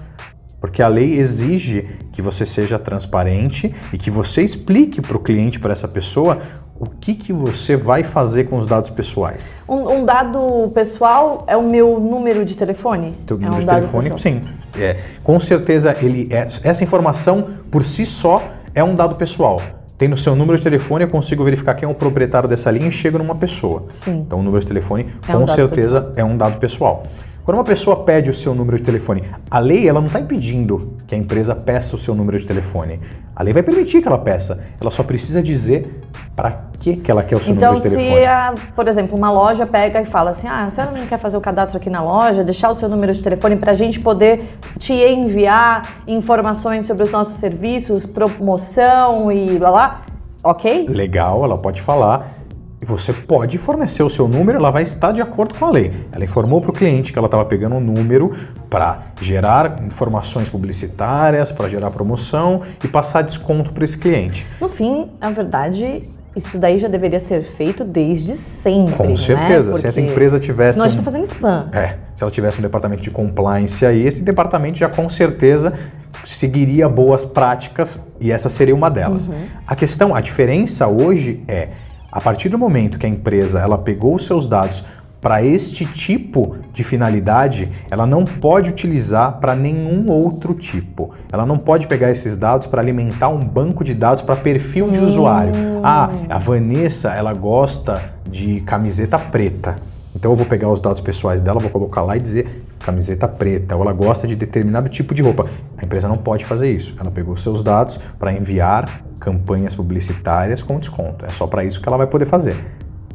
Porque 0.60 0.80
a 0.80 0.88
lei 0.88 1.18
exige 1.18 1.88
que 2.12 2.22
você 2.22 2.46
seja 2.46 2.78
transparente 2.78 3.74
e 3.92 3.98
que 3.98 4.10
você 4.10 4.42
explique 4.42 5.00
para 5.02 5.16
o 5.16 5.20
cliente, 5.20 5.58
para 5.58 5.72
essa 5.72 5.88
pessoa, 5.88 6.38
o 6.78 6.86
que, 6.86 7.14
que 7.14 7.32
você 7.32 7.76
vai 7.76 8.04
fazer 8.04 8.44
com 8.44 8.58
os 8.58 8.66
dados 8.66 8.90
pessoais. 8.90 9.50
Um, 9.68 9.90
um 9.90 10.04
dado 10.04 10.70
pessoal 10.72 11.44
é 11.48 11.56
o 11.56 11.62
meu 11.62 11.98
número 11.98 12.44
de 12.44 12.56
telefone? 12.56 13.18
Teu 13.26 13.36
é 13.36 13.40
número 13.40 13.56
um 13.56 13.60
de 13.60 13.66
telefone, 13.66 14.10
pessoal. 14.10 14.18
sim. 14.18 14.40
É, 14.78 14.98
com 15.22 15.38
certeza 15.38 15.94
ele 16.00 16.28
é, 16.30 16.48
essa 16.64 16.82
informação 16.82 17.44
por 17.70 17.84
si 17.84 18.06
só 18.06 18.42
é 18.74 18.82
um 18.82 18.94
dado 18.94 19.16
pessoal 19.16 19.60
tem 20.02 20.08
no 20.08 20.18
seu 20.18 20.34
número 20.34 20.58
de 20.58 20.64
telefone, 20.64 21.04
eu 21.04 21.08
consigo 21.08 21.44
verificar 21.44 21.74
quem 21.74 21.88
é 21.88 21.90
o 21.90 21.94
proprietário 21.94 22.48
dessa 22.48 22.68
linha 22.72 22.88
e 22.88 22.90
chego 22.90 23.18
numa 23.18 23.36
pessoa. 23.36 23.84
Sim. 23.90 24.24
Então 24.26 24.40
o 24.40 24.42
número 24.42 24.60
de 24.60 24.66
telefone, 24.66 25.06
é 25.28 25.32
com 25.32 25.44
um 25.44 25.46
certeza, 25.46 26.00
pessoal. 26.00 26.14
é 26.16 26.24
um 26.24 26.36
dado 26.36 26.58
pessoal. 26.58 27.04
Quando 27.44 27.56
uma 27.56 27.64
pessoa 27.64 28.04
pede 28.04 28.30
o 28.30 28.34
seu 28.34 28.54
número 28.54 28.76
de 28.76 28.84
telefone, 28.84 29.24
a 29.50 29.58
lei 29.58 29.88
ela 29.88 29.98
não 29.98 30.06
está 30.06 30.20
impedindo 30.20 30.92
que 31.08 31.14
a 31.14 31.18
empresa 31.18 31.56
peça 31.56 31.96
o 31.96 31.98
seu 31.98 32.14
número 32.14 32.38
de 32.38 32.46
telefone. 32.46 33.00
A 33.34 33.42
lei 33.42 33.52
vai 33.52 33.64
permitir 33.64 34.00
que 34.00 34.06
ela 34.06 34.18
peça. 34.18 34.60
Ela 34.80 34.92
só 34.92 35.02
precisa 35.02 35.42
dizer 35.42 36.02
para 36.36 36.66
que, 36.78 36.96
que 36.96 37.10
ela 37.10 37.24
quer 37.24 37.36
o 37.36 37.42
seu 37.42 37.52
então, 37.52 37.74
número 37.74 37.90
de 37.90 37.96
telefone. 37.96 38.22
Então, 38.22 38.56
se, 38.56 38.72
por 38.76 38.86
exemplo, 38.86 39.18
uma 39.18 39.32
loja 39.32 39.66
pega 39.66 40.00
e 40.00 40.04
fala 40.04 40.30
assim, 40.30 40.46
ah, 40.46 40.64
a 40.66 40.70
senhora 40.70 40.96
não 40.96 41.04
quer 41.04 41.18
fazer 41.18 41.36
o 41.36 41.40
cadastro 41.40 41.78
aqui 41.78 41.90
na 41.90 42.00
loja, 42.00 42.44
deixar 42.44 42.70
o 42.70 42.76
seu 42.76 42.88
número 42.88 43.12
de 43.12 43.20
telefone 43.20 43.56
para 43.56 43.72
a 43.72 43.74
gente 43.74 43.98
poder 43.98 44.56
te 44.78 44.92
enviar 44.92 45.82
informações 46.06 46.86
sobre 46.86 47.02
os 47.02 47.10
nossos 47.10 47.34
serviços, 47.34 48.06
promoção 48.06 49.32
e 49.32 49.58
blá 49.58 49.70
blá, 49.72 50.02
ok? 50.44 50.86
Legal, 50.88 51.44
ela 51.44 51.58
pode 51.58 51.82
falar. 51.82 52.41
E 52.82 52.84
você 52.84 53.12
pode 53.12 53.58
fornecer 53.58 54.02
o 54.02 54.10
seu 54.10 54.26
número, 54.26 54.58
ela 54.58 54.72
vai 54.72 54.82
estar 54.82 55.12
de 55.12 55.22
acordo 55.22 55.54
com 55.54 55.64
a 55.64 55.70
lei. 55.70 55.92
Ela 56.10 56.24
informou 56.24 56.60
para 56.60 56.72
o 56.72 56.74
cliente 56.74 57.12
que 57.12 57.18
ela 57.18 57.26
estava 57.26 57.44
pegando 57.44 57.76
um 57.76 57.80
número 57.80 58.34
para 58.68 59.02
gerar 59.20 59.76
informações 59.84 60.48
publicitárias, 60.48 61.52
para 61.52 61.68
gerar 61.68 61.92
promoção 61.92 62.62
e 62.82 62.88
passar 62.88 63.22
desconto 63.22 63.72
para 63.72 63.84
esse 63.84 63.96
cliente. 63.96 64.44
No 64.60 64.68
fim, 64.68 65.08
na 65.20 65.30
verdade, 65.30 66.02
isso 66.34 66.58
daí 66.58 66.80
já 66.80 66.88
deveria 66.88 67.20
ser 67.20 67.44
feito 67.44 67.84
desde 67.84 68.32
sempre. 68.36 68.94
Com 68.94 69.16
certeza. 69.16 69.74
Né? 69.74 69.78
Se 69.78 69.86
essa 69.86 70.00
empresa 70.00 70.40
tivesse. 70.40 70.72
Senão 70.72 70.86
a 70.86 70.88
gente 70.88 70.98
está 70.98 71.08
fazendo 71.08 71.24
spam. 71.24 71.68
É. 71.72 71.98
Se 72.16 72.24
ela 72.24 72.32
tivesse 72.32 72.58
um 72.58 72.62
departamento 72.62 73.02
de 73.02 73.12
compliance 73.12 73.86
aí, 73.86 74.04
esse 74.04 74.24
departamento 74.24 74.78
já 74.78 74.88
com 74.88 75.08
certeza 75.08 75.78
seguiria 76.26 76.88
boas 76.88 77.24
práticas 77.24 78.00
e 78.20 78.32
essa 78.32 78.48
seria 78.48 78.74
uma 78.74 78.90
delas. 78.90 79.28
Uhum. 79.28 79.44
A 79.66 79.76
questão, 79.76 80.14
a 80.14 80.20
diferença 80.20 80.86
hoje 80.86 81.42
é 81.46 81.68
a 82.12 82.20
partir 82.20 82.50
do 82.50 82.58
momento 82.58 82.98
que 82.98 83.06
a 83.06 83.08
empresa 83.08 83.58
ela 83.58 83.78
pegou 83.78 84.14
os 84.14 84.26
seus 84.26 84.46
dados 84.46 84.84
para 85.18 85.42
este 85.42 85.86
tipo 85.86 86.56
de 86.72 86.82
finalidade, 86.82 87.70
ela 87.88 88.04
não 88.04 88.24
pode 88.24 88.68
utilizar 88.68 89.38
para 89.38 89.54
nenhum 89.54 90.10
outro 90.10 90.52
tipo. 90.52 91.14
Ela 91.32 91.46
não 91.46 91.56
pode 91.56 91.86
pegar 91.86 92.10
esses 92.10 92.36
dados 92.36 92.66
para 92.66 92.82
alimentar 92.82 93.28
um 93.28 93.38
banco 93.38 93.84
de 93.84 93.94
dados 93.94 94.20
para 94.20 94.34
perfil 94.34 94.90
de 94.90 94.98
usuário. 94.98 95.54
Hum. 95.54 95.80
Ah, 95.84 96.10
a 96.28 96.38
Vanessa, 96.38 97.14
ela 97.14 97.32
gosta 97.32 98.12
de 98.28 98.60
camiseta 98.62 99.16
preta. 99.16 99.76
Então 100.14 100.32
eu 100.32 100.36
vou 100.36 100.46
pegar 100.46 100.70
os 100.70 100.80
dados 100.80 101.00
pessoais 101.00 101.40
dela, 101.40 101.58
vou 101.58 101.70
colocar 101.70 102.02
lá 102.02 102.16
e 102.16 102.20
dizer 102.20 102.62
camiseta 102.80 103.26
preta, 103.26 103.74
ou 103.74 103.82
ela 103.82 103.92
gosta 103.92 104.26
de 104.26 104.36
determinado 104.36 104.88
tipo 104.88 105.14
de 105.14 105.22
roupa. 105.22 105.48
A 105.78 105.84
empresa 105.84 106.06
não 106.06 106.16
pode 106.16 106.44
fazer 106.44 106.70
isso. 106.70 106.94
Ela 107.00 107.10
pegou 107.10 107.34
seus 107.36 107.62
dados 107.62 107.98
para 108.18 108.32
enviar 108.32 109.02
campanhas 109.18 109.74
publicitárias 109.74 110.62
com 110.62 110.78
desconto. 110.78 111.24
É 111.24 111.28
só 111.30 111.46
para 111.46 111.64
isso 111.64 111.80
que 111.80 111.88
ela 111.88 111.96
vai 111.96 112.06
poder 112.06 112.26
fazer. 112.26 112.56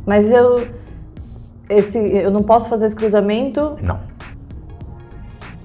Mas 0.05 0.31
eu 0.31 0.67
esse 1.69 1.97
eu 1.97 2.31
não 2.31 2.43
posso 2.43 2.69
fazer 2.69 2.85
esse 2.87 2.95
cruzamento? 2.95 3.77
Não. 3.81 3.99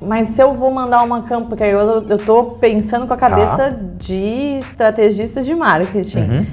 Mas 0.00 0.28
se 0.28 0.42
eu 0.42 0.52
vou 0.54 0.72
mandar 0.72 1.02
uma 1.04 1.22
campanha, 1.22 1.66
eu, 1.66 2.08
eu 2.08 2.18
tô 2.18 2.44
pensando 2.44 3.06
com 3.06 3.14
a 3.14 3.16
cabeça 3.16 3.70
tá. 3.70 3.78
de 3.98 4.58
estrategistas 4.58 5.46
de 5.46 5.54
marketing. 5.54 6.18
Uhum. 6.18 6.46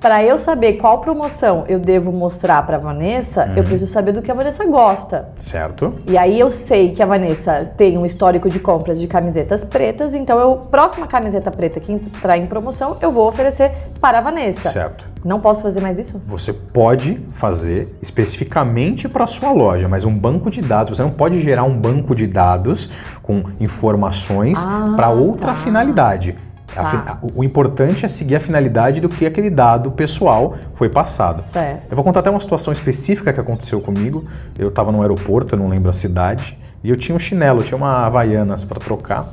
Para 0.00 0.24
eu 0.24 0.38
saber 0.38 0.74
qual 0.78 0.98
promoção 1.02 1.64
eu 1.68 1.78
devo 1.78 2.10
mostrar 2.10 2.62
para 2.64 2.78
Vanessa, 2.78 3.44
Uhum. 3.44 3.56
eu 3.56 3.62
preciso 3.62 3.86
saber 3.92 4.12
do 4.12 4.22
que 4.22 4.30
a 4.30 4.34
Vanessa 4.34 4.64
gosta. 4.64 5.28
Certo? 5.38 5.94
E 6.06 6.16
aí 6.16 6.40
eu 6.40 6.50
sei 6.50 6.92
que 6.92 7.02
a 7.02 7.06
Vanessa 7.06 7.70
tem 7.76 7.98
um 7.98 8.06
histórico 8.06 8.48
de 8.48 8.58
compras 8.58 8.98
de 8.98 9.06
camisetas 9.06 9.62
pretas, 9.62 10.14
então 10.14 10.38
eu 10.40 10.56
próxima 10.56 11.06
camiseta 11.06 11.50
preta 11.50 11.78
que 11.80 11.92
entrar 11.92 12.38
em 12.38 12.46
promoção, 12.46 12.96
eu 13.02 13.12
vou 13.12 13.28
oferecer 13.28 13.72
para 14.00 14.18
a 14.18 14.20
Vanessa. 14.22 14.70
Certo. 14.70 15.04
Não 15.22 15.38
posso 15.38 15.60
fazer 15.60 15.82
mais 15.82 15.98
isso? 15.98 16.18
Você 16.26 16.50
pode 16.50 17.22
fazer 17.34 17.94
especificamente 18.00 19.06
para 19.06 19.26
sua 19.26 19.52
loja, 19.52 19.86
mas 19.86 20.06
um 20.06 20.16
banco 20.16 20.50
de 20.50 20.62
dados, 20.62 20.96
você 20.96 21.02
não 21.02 21.10
pode 21.10 21.42
gerar 21.42 21.64
um 21.64 21.76
banco 21.78 22.14
de 22.16 22.26
dados 22.26 22.88
com 23.22 23.42
informações 23.60 24.58
Ah, 24.66 24.94
para 24.96 25.10
outra 25.10 25.48
tá. 25.48 25.54
finalidade. 25.56 26.36
Tá. 26.74 27.18
a- 27.22 27.26
o 27.34 27.42
importante 27.42 28.04
é 28.06 28.08
seguir 28.08 28.36
a 28.36 28.40
finalidade 28.40 29.00
do 29.00 29.08
que 29.08 29.26
aquele 29.26 29.50
dado 29.50 29.90
pessoal 29.90 30.54
foi 30.74 30.88
passado. 30.88 31.40
Certo. 31.42 31.88
Eu 31.90 31.96
vou 31.96 32.04
contar 32.04 32.20
até 32.20 32.30
uma 32.30 32.40
situação 32.40 32.72
específica 32.72 33.32
que 33.32 33.40
aconteceu 33.40 33.80
comigo. 33.80 34.24
Eu 34.58 34.68
estava 34.68 34.92
no 34.92 35.00
aeroporto, 35.02 35.54
eu 35.54 35.58
não 35.58 35.68
lembro 35.68 35.90
a 35.90 35.92
cidade, 35.92 36.56
e 36.84 36.90
eu 36.90 36.96
tinha 36.96 37.14
um 37.14 37.18
chinelo, 37.18 37.62
tinha 37.62 37.76
uma 37.76 38.06
Havaianas 38.06 38.62
para 38.64 38.78
trocar. 38.78 39.26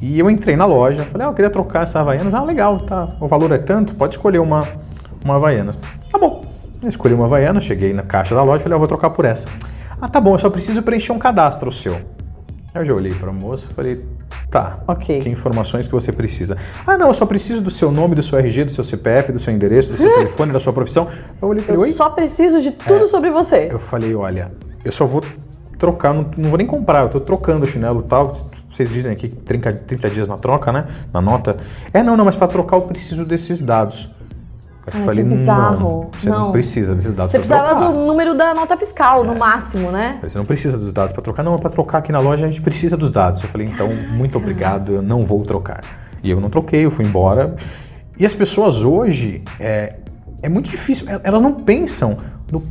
E 0.00 0.18
eu 0.18 0.30
entrei 0.30 0.56
na 0.56 0.66
loja, 0.66 1.04
falei, 1.04 1.26
ah, 1.26 1.30
eu 1.30 1.34
queria 1.34 1.50
trocar 1.50 1.82
essa 1.84 2.00
Havaianas. 2.00 2.34
Ah, 2.34 2.42
legal, 2.42 2.78
tá. 2.80 3.08
O 3.20 3.26
valor 3.26 3.50
é 3.52 3.58
tanto, 3.58 3.94
pode 3.94 4.14
escolher 4.16 4.38
uma, 4.38 4.62
uma 5.24 5.36
Havaianas. 5.36 5.74
Tá 6.12 6.18
bom. 6.18 6.42
Eu 6.82 6.88
escolhi 6.88 7.14
uma 7.14 7.24
Havaianas, 7.24 7.64
cheguei 7.64 7.92
na 7.94 8.02
caixa 8.02 8.34
da 8.34 8.42
loja, 8.42 8.62
falei, 8.62 8.74
ah, 8.74 8.76
eu 8.76 8.80
vou 8.80 8.88
trocar 8.88 9.10
por 9.10 9.24
essa. 9.24 9.48
Ah, 10.00 10.08
tá 10.08 10.20
bom, 10.20 10.34
eu 10.34 10.38
só 10.38 10.50
preciso 10.50 10.82
preencher 10.82 11.12
um 11.12 11.18
cadastro 11.18 11.72
seu. 11.72 11.94
Aí 11.94 12.82
Eu 12.82 12.84
já 12.84 12.92
olhei 12.94 13.14
para 13.14 13.30
a 13.30 13.32
moça 13.32 13.64
e 13.70 13.74
falei, 13.74 14.06
tá. 14.50 14.80
Ok. 14.86 15.20
Que 15.20 15.28
informações 15.28 15.86
que 15.86 15.92
você 15.92 16.12
precisa? 16.12 16.56
Ah, 16.86 16.96
não, 16.96 17.08
eu 17.08 17.14
só 17.14 17.26
preciso 17.26 17.60
do 17.60 17.70
seu 17.70 17.90
nome, 17.90 18.14
do 18.14 18.22
seu 18.22 18.38
RG, 18.38 18.64
do 18.64 18.70
seu 18.70 18.84
CPF, 18.84 19.32
do 19.32 19.38
seu 19.38 19.52
endereço, 19.52 19.90
do 19.90 19.96
seu 19.98 20.12
telefone, 20.14 20.52
da 20.52 20.60
sua 20.60 20.72
profissão. 20.72 21.08
Eu 21.40 21.48
olhei 21.48 21.62
e 21.62 21.66
falei, 21.66 21.80
Eu 21.80 21.84
oi? 21.84 21.92
só 21.92 22.10
preciso 22.10 22.60
de 22.60 22.70
tudo 22.70 23.06
sobre 23.08 23.30
você. 23.30 23.68
Eu 23.70 23.78
falei, 23.78 24.14
olha, 24.14 24.52
eu 24.84 24.92
só 24.92 25.04
vou 25.06 25.22
trocar, 25.78 26.14
não, 26.14 26.30
não 26.36 26.48
vou 26.50 26.58
nem 26.58 26.66
comprar, 26.66 27.02
eu 27.04 27.08
tô 27.08 27.20
trocando 27.20 27.64
o 27.64 27.66
chinelo 27.68 28.00
e 28.00 28.08
tal. 28.08 28.26
Vocês 28.70 28.90
dizem 28.90 29.12
aqui 29.12 29.28
que 29.28 29.36
30, 29.36 29.72
30 29.72 30.10
dias 30.10 30.28
na 30.28 30.36
troca, 30.36 30.70
né? 30.70 30.86
Na 31.12 31.20
nota. 31.20 31.56
É, 31.94 32.02
não, 32.02 32.16
não, 32.16 32.24
mas 32.26 32.36
para 32.36 32.46
trocar 32.46 32.76
eu 32.76 32.82
preciso 32.82 33.24
desses 33.24 33.62
dados. 33.62 34.10
Eu 34.86 35.00
Ai, 35.00 35.04
falei, 35.04 35.24
que 35.24 35.28
não, 35.30 35.36
bizarro. 35.36 36.10
você 36.20 36.28
não. 36.30 36.38
Não. 36.38 36.52
precisa 36.52 36.94
desses 36.94 37.12
dados 37.12 37.32
Você 37.32 37.38
precisava 37.38 37.70
trocar. 37.70 37.92
do 37.92 37.98
número 38.06 38.34
da 38.36 38.54
nota 38.54 38.76
fiscal, 38.76 39.24
É. 39.24 39.26
no 39.26 39.34
máximo, 39.34 39.90
né? 39.90 40.18
Você 40.22 40.38
não 40.38 40.44
precisa 40.44 40.78
dos 40.78 40.92
dados 40.92 41.12
para 41.12 41.22
trocar. 41.22 41.42
Não, 41.42 41.58
para 41.58 41.70
trocar 41.70 41.98
aqui 41.98 42.12
na 42.12 42.20
loja 42.20 42.46
a 42.46 42.48
gente 42.48 42.60
precisa 42.60 42.96
dos 42.96 43.10
dados. 43.10 43.42
Eu 43.42 43.48
falei, 43.48 43.66
então, 43.66 43.88
muito 43.88 44.38
obrigado, 44.38 44.92
eu 44.92 45.02
não 45.02 45.22
vou 45.22 45.42
trocar. 45.42 45.80
E 46.22 46.30
eu 46.30 46.40
não 46.40 46.48
troquei, 46.48 46.84
eu 46.84 46.90
fui 46.90 47.04
embora. 47.04 47.56
E 48.18 48.24
as 48.24 48.32
pessoas 48.32 48.82
hoje, 48.82 49.42
é, 49.58 49.94
é 50.40 50.48
muito 50.48 50.70
difícil, 50.70 51.08
el- 51.08 51.20
elas 51.24 51.42
não 51.42 51.52
pensam 51.52 52.16
no 52.52 52.62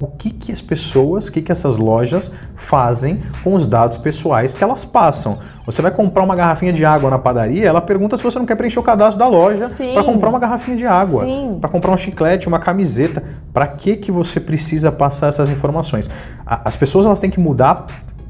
o 0.00 0.06
que, 0.06 0.30
que 0.30 0.52
as 0.52 0.60
pessoas, 0.60 1.26
o 1.26 1.32
que, 1.32 1.40
que 1.40 1.50
essas 1.50 1.76
lojas 1.76 2.30
fazem 2.54 3.22
com 3.42 3.54
os 3.54 3.66
dados 3.66 3.96
pessoais 3.96 4.52
que 4.52 4.62
elas 4.62 4.84
passam. 4.84 5.38
Você 5.64 5.80
vai 5.80 5.90
comprar 5.90 6.22
uma 6.22 6.36
garrafinha 6.36 6.72
de 6.72 6.84
água 6.84 7.08
na 7.08 7.18
padaria, 7.18 7.66
ela 7.66 7.80
pergunta 7.80 8.16
se 8.16 8.22
você 8.22 8.38
não 8.38 8.46
quer 8.46 8.56
preencher 8.56 8.78
o 8.78 8.82
cadastro 8.82 9.18
da 9.18 9.26
loja 9.26 9.70
para 9.94 10.04
comprar 10.04 10.28
uma 10.28 10.38
garrafinha 10.38 10.76
de 10.76 10.86
água, 10.86 11.24
para 11.60 11.70
comprar 11.70 11.92
um 11.92 11.96
chiclete, 11.96 12.46
uma 12.46 12.58
camiseta. 12.58 13.22
Para 13.52 13.66
que 13.66 13.96
que 13.96 14.12
você 14.12 14.38
precisa 14.38 14.92
passar 14.92 15.28
essas 15.28 15.48
informações? 15.48 16.10
As 16.44 16.76
pessoas 16.76 17.06
elas 17.06 17.18
têm 17.18 17.30
que 17.30 17.40
mudar 17.40 17.86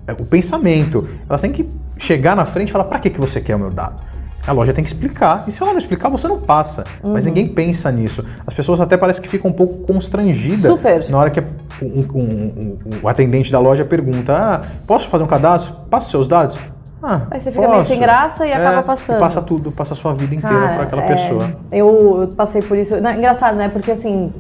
é, 0.07 0.13
o 0.13 0.25
pensamento. 0.25 1.07
Elas 1.29 1.41
têm 1.41 1.51
que 1.51 1.69
chegar 1.99 2.37
na 2.37 2.47
frente 2.47 2.69
e 2.69 2.73
falar: 2.73 2.85
para 2.85 3.01
que 3.01 3.11
que 3.11 3.21
você 3.21 3.41
quer 3.41 3.57
o 3.57 3.59
meu 3.59 3.71
dado? 3.71 3.97
A 4.47 4.53
loja 4.53 4.73
tem 4.73 4.85
que 4.85 4.91
explicar. 4.91 5.45
E 5.47 5.53
se 5.53 5.61
ela 5.63 5.73
não 5.73 5.79
explicar, 5.79 6.09
você 6.09 6.29
não 6.29 6.39
passa. 6.39 6.85
Mas 7.03 7.25
Uhum. 7.25 7.31
ninguém 7.31 7.49
pensa 7.49 7.91
nisso. 7.91 8.25
As 8.47 8.55
pessoas 8.55 8.81
até 8.81 8.97
parecem 8.97 9.23
que 9.23 9.29
ficam 9.29 9.51
um 9.51 9.55
pouco 9.55 9.93
constrangidas 9.93 10.61
Super. 10.71 11.09
na 11.11 11.19
hora 11.19 11.31
que 11.31 11.41
um- 11.83 12.07
um- 12.15 12.79
o 13.03 13.09
atendente 13.09 13.51
da 13.51 13.59
loja 13.59 13.85
pergunta: 13.85 14.33
ah, 14.37 14.63
posso 14.87 15.09
fazer 15.09 15.25
um 15.25 15.27
cadastro? 15.27 15.75
Passa 15.91 16.11
seus 16.11 16.29
dados? 16.29 16.57
Ah, 17.03 17.23
Aí 17.31 17.41
você 17.41 17.53
fica 17.53 17.69
meio 17.69 17.85
sem 17.85 18.01
graça 18.01 18.47
e 18.47 18.53
acaba 18.53 18.83
passando. 18.83 19.21
Passa 19.21 19.43
tudo, 19.43 19.71
passa 19.73 19.93
a 19.93 19.97
sua 19.97 20.15
vida 20.15 20.35
inteira 20.35 20.69
para 20.75 20.83
aquela 20.85 21.03
é, 21.03 21.07
pessoa. 21.15 21.53
Eu, 21.71 22.23
eu 22.23 22.29
passei 22.37 22.63
por 22.63 22.77
isso. 22.77 23.01
Não, 23.01 23.11
é 23.11 23.17
engraçado, 23.17 23.57
né? 23.57 23.69
Porque 23.69 23.91
assim, 23.91 24.33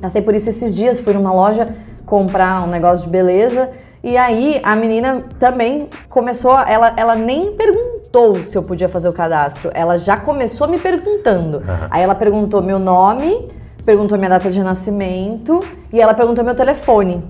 passei 0.00 0.20
por 0.22 0.34
isso 0.34 0.48
esses 0.48 0.74
dias. 0.74 0.98
Fui 1.00 1.12
numa 1.14 1.32
loja 1.32 1.68
comprar 2.04 2.62
um 2.64 2.66
negócio 2.68 3.04
de 3.04 3.10
beleza. 3.10 3.70
E 4.02 4.16
aí 4.16 4.60
a 4.62 4.76
menina 4.76 5.24
também 5.40 5.88
começou. 6.08 6.56
Ela, 6.60 6.92
ela 6.96 7.14
nem 7.16 7.52
perguntou 7.52 8.34
se 8.36 8.56
eu 8.56 8.62
podia 8.62 8.88
fazer 8.88 9.08
o 9.08 9.12
cadastro. 9.12 9.70
Ela 9.74 9.98
já 9.98 10.16
começou 10.16 10.68
me 10.68 10.78
perguntando. 10.78 11.58
Aham. 11.68 11.88
Aí 11.90 12.02
ela 12.02 12.14
perguntou 12.14 12.62
meu 12.62 12.78
nome, 12.78 13.48
perguntou 13.84 14.16
minha 14.16 14.30
data 14.30 14.50
de 14.50 14.62
nascimento 14.62 15.60
e 15.92 16.00
ela 16.00 16.14
perguntou 16.14 16.44
meu 16.44 16.54
telefone. 16.54 17.24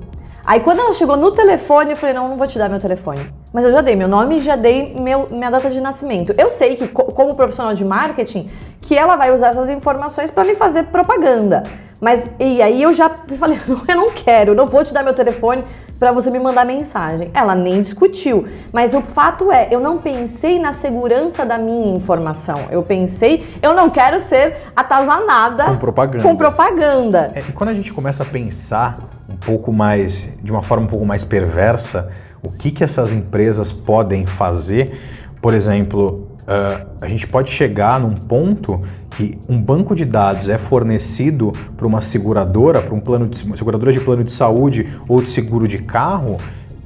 Aí 0.46 0.60
quando 0.60 0.78
ela 0.80 0.94
chegou 0.94 1.14
no 1.16 1.30
telefone, 1.30 1.90
eu 1.90 1.96
falei, 1.96 2.14
não, 2.14 2.26
não 2.28 2.37
vou 2.38 2.46
te 2.46 2.58
dar 2.58 2.70
meu 2.70 2.78
telefone. 2.78 3.20
Mas 3.52 3.66
eu 3.66 3.70
já 3.70 3.82
dei 3.82 3.94
meu 3.94 4.08
nome 4.08 4.38
e 4.38 4.40
já 4.40 4.56
dei 4.56 4.94
meu, 4.98 5.26
minha 5.30 5.50
data 5.50 5.68
de 5.68 5.78
nascimento. 5.78 6.32
Eu 6.38 6.48
sei 6.50 6.75
que, 6.75 6.88
co- 6.88 7.04
como 7.04 7.34
profissional 7.34 7.75
de 7.75 7.84
marketing, 7.84 8.48
que 8.80 8.96
ela 8.96 9.14
vai 9.16 9.34
usar 9.34 9.48
essas 9.48 9.68
informações 9.68 10.30
para 10.30 10.44
me 10.44 10.54
fazer 10.54 10.84
propaganda. 10.84 11.62
Mas, 12.00 12.25
e 12.38 12.62
aí 12.62 12.83
eu 12.83 12.93
já 12.93 13.11
falei, 13.38 13.59
"Não, 13.67 13.83
eu 13.88 13.97
não 13.97 14.11
quero, 14.11 14.55
não 14.55 14.67
vou 14.67 14.85
te 14.85 14.93
dar 14.95 15.02
meu 15.02 15.14
telefone 15.14 15.64
para 15.99 16.12
você 16.12 16.31
me 16.31 16.38
mandar 16.38 16.64
mensagem. 16.64 17.31
Ela 17.35 17.55
nem 17.55 17.81
discutiu. 17.81 18.47
Mas 18.73 18.95
o 18.95 19.02
fato 19.02 19.50
é, 19.50 19.69
eu 19.71 19.81
não 19.81 19.99
pensei 19.99 20.59
na 20.59 20.73
segurança 20.73 21.45
da 21.45 21.59
minha 21.59 21.97
informação. 21.97 22.67
Eu 22.71 22.83
pensei, 22.83 23.45
eu 23.61 23.75
não 23.75 23.90
quero 23.90 24.21
ser 24.21 24.59
atazanada 24.76 25.64
Com 25.64 25.76
propagandas. 25.76 26.23
com 26.23 26.37
propaganda. 26.37 27.33
É, 27.35 27.40
e 27.40 27.52
quando 27.52 27.71
a 27.71 27.75
gente 27.75 27.93
começa 27.93 28.23
a 28.23 28.26
pensar 28.26 28.99
um 29.28 29.37
pouco 29.37 29.75
mais, 29.75 30.28
de 30.43 30.52
uma 30.52 30.62
forma 30.62 30.85
um 30.85 30.88
pouco 30.88 31.05
mais 31.05 31.25
perversa, 31.25 32.11
o 32.43 32.50
que, 32.57 32.71
que 32.71 32.85
essas 32.85 33.12
empresas 33.12 33.73
podem 33.73 34.25
fazer, 34.25 35.00
por 35.43 35.52
exemplo, 35.52 36.28
ah, 36.47 36.87
a 37.02 37.09
gente 37.09 37.26
pode 37.26 37.50
chegar 37.50 38.00
num 38.00 38.14
ponto 38.14 38.81
que 39.18 39.37
um 39.48 39.60
banco 39.60 39.96
de 39.96 40.04
dados 40.04 40.48
é 40.48 40.56
fornecido 40.56 41.50
para 41.76 41.84
uma 41.84 42.00
seguradora, 42.00 42.80
para 42.80 42.94
um 42.94 43.00
plano 43.00 43.26
de 43.26 43.37
seguradora 43.37 43.92
de 43.92 43.98
plano 43.98 44.22
de 44.22 44.30
saúde 44.30 44.87
ou 45.08 45.20
de 45.20 45.28
seguro 45.28 45.66
de 45.66 45.78
carro, 45.78 46.37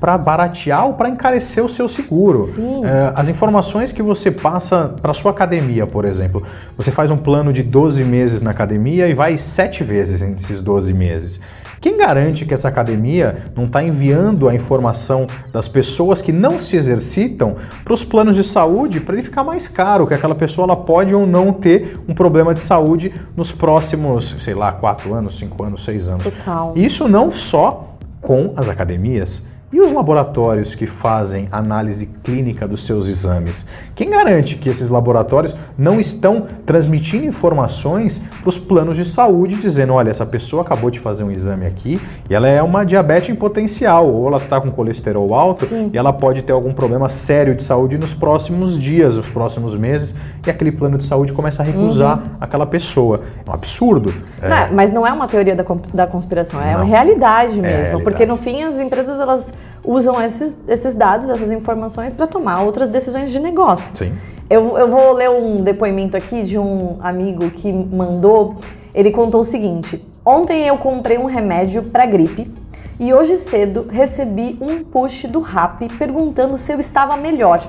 para 0.03 0.19
baratear 0.19 0.85
ou 0.85 0.95
para 0.95 1.09
encarecer 1.09 1.65
o 1.65 1.69
seu 1.69 1.89
seguro. 1.89 2.47
Sim. 2.47 2.85
É, 2.85 3.13
as 3.15 3.29
informações 3.29 3.93
que 3.93 4.03
você 4.03 4.33
passa 4.33 4.97
para 5.01 5.15
sua 5.15 5.31
academia, 5.31 5.87
por 5.87 6.05
exemplo, 6.05 6.43
você 6.77 6.91
faz 6.91 7.09
um 7.09 7.17
plano 7.17 7.53
de 7.53 7.63
12 7.63 8.03
meses 8.03 8.43
na 8.43 8.51
academia 8.51 9.07
e 9.07 9.15
vai 9.15 9.39
sete 9.39 9.85
vezes 9.85 10.21
nesses 10.21 10.61
12 10.61 10.93
meses. 10.93 11.41
Quem 11.81 11.97
garante 11.97 12.45
que 12.45 12.53
essa 12.53 12.67
academia 12.67 13.45
não 13.55 13.67
está 13.67 13.81
enviando 13.81 14.49
a 14.49 14.55
informação 14.57 15.29
das 15.53 15.69
pessoas 15.69 16.21
que 16.21 16.33
não 16.33 16.59
se 16.59 16.77
exercitam 16.77 17.55
para 17.85 17.95
os 17.95 18.03
planos 18.03 18.35
de 18.35 18.43
saúde 18.43 18.99
para 18.99 19.15
ele 19.15 19.23
ficar 19.23 19.45
mais 19.45 19.69
caro, 19.69 20.05
que 20.05 20.15
aquela 20.15 20.35
pessoa 20.35 20.65
ela 20.65 20.77
pode 20.77 21.15
ou 21.15 21.29
não 21.29 21.53
ter 21.53 21.97
um 22.09 22.15
problema 22.15 22.53
de 22.53 22.61
saúde 22.61 23.15
nos 23.37 23.53
próximos, 23.53 24.35
sei 24.45 24.55
lá, 24.55 24.73
4 24.73 25.15
anos, 25.15 25.39
5 25.39 25.63
anos, 25.63 25.85
6 25.85 26.09
anos. 26.09 26.25
Total. 26.25 26.73
Isso 26.75 27.07
não 27.07 27.31
só 27.31 27.97
com 28.21 28.53
as 28.57 28.69
academias. 28.69 29.62
E 29.73 29.81
os 29.81 29.91
laboratórios 29.91 30.75
que 30.75 30.87
fazem 30.87 31.49
análise 31.51 32.05
clínica 32.23 32.69
dos 32.69 32.85
seus 32.85 33.09
exames? 33.09 33.67
Quem 33.95 34.11
garante 34.11 34.57
que 34.57 34.69
esses 34.69 34.91
laboratórios 34.91 35.57
não 35.79 35.99
estão 35.99 36.47
transmitindo 36.67 37.25
informações 37.25 38.21
para 38.41 38.49
os 38.51 38.59
planos 38.59 38.97
de 38.97 39.05
saúde, 39.07 39.55
dizendo: 39.57 39.95
olha, 39.95 40.11
essa 40.11 40.27
pessoa 40.27 40.61
acabou 40.63 40.91
de 40.91 41.01
fazer 41.01 41.25
um 41.25 41.31
exame 41.31 41.65
aqui 41.67 41.99
e 42.29 42.35
ela 42.35 42.47
é 42.49 42.63
uma 42.63 42.85
diabetes 42.85 43.31
em 43.31 43.35
potencial, 43.35 44.07
ou 44.13 44.27
ela 44.29 44.37
está 44.37 44.61
com 44.61 44.71
colesterol 44.71 45.35
alto 45.35 45.65
Sim. 45.65 45.89
e 45.93 45.97
ela 45.97 46.13
pode 46.13 46.43
ter 46.43 46.53
algum 46.53 46.75
problema 46.75 47.09
sério 47.09 47.55
de 47.55 47.63
saúde 47.63 47.97
nos 47.97 48.13
próximos 48.13 48.79
dias, 48.79 49.17
nos 49.17 49.27
próximos 49.29 49.75
meses, 49.75 50.15
e 50.47 50.51
aquele 50.51 50.73
plano 50.73 50.99
de 50.99 51.05
saúde 51.05 51.33
começa 51.33 51.63
a 51.63 51.65
recusar 51.67 52.19
Uhum. 52.19 52.25
aquela 52.41 52.67
pessoa. 52.67 53.21
É 53.47 53.51
um 53.51 53.55
absurdo. 53.55 54.13
É, 54.43 54.49
Não 54.49 54.57
é, 54.57 54.71
mas 54.71 54.93
não 54.93 55.07
é 55.07 55.13
uma 55.13 55.27
teoria 55.27 55.55
da, 55.57 55.65
da 55.95 56.07
conspiração, 56.07 56.61
é 56.61 56.73
Não. 56.73 56.81
uma 56.81 56.85
realidade 56.85 57.53
mesmo. 57.55 57.63
realidade. 57.69 58.03
Porque 58.03 58.27
no 58.27 58.37
fim 58.37 58.63
as 58.63 58.79
empresas 58.79 59.19
elas 59.21 59.53
usam 59.85 60.21
esses, 60.23 60.57
esses 60.69 60.95
dados, 60.95 61.29
essas 61.29 61.51
informações 61.51 62.13
para 62.13 62.27
tomar 62.27 62.63
outras 62.63 62.91
decisões 62.91 63.31
de 63.31 63.41
negócio. 63.41 63.93
Sim. 63.97 64.13
Eu, 64.49 64.77
eu 64.77 64.89
vou 64.89 65.13
ler 65.13 65.31
um 65.31 65.63
depoimento 65.63 66.17
aqui 66.17 66.43
de 66.43 66.59
um 66.59 66.99
amigo 67.01 67.51
que 67.51 67.73
mandou. 67.73 68.57
Ele 68.95 69.11
contou 69.11 69.41
o 69.41 69.45
seguinte: 69.45 70.05
Ontem 70.25 70.67
eu 70.67 70.77
comprei 70.79 71.19
um 71.19 71.25
remédio 71.25 71.83
para 71.85 72.07
gripe 72.07 72.53
e 73.01 73.13
hoje 73.13 73.39
cedo 73.39 73.87
recebi 73.91 74.57
um 74.61 74.85
push 74.85 75.25
do 75.25 75.41
Rap 75.41 75.89
perguntando 75.99 76.57
se 76.59 76.73
eu 76.73 76.79
estava 76.79 77.17
melhor 77.17 77.67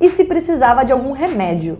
e 0.00 0.10
se 0.10 0.24
precisava 0.24 0.84
de 0.84 0.92
algum 0.92 1.12
remédio. 1.12 1.78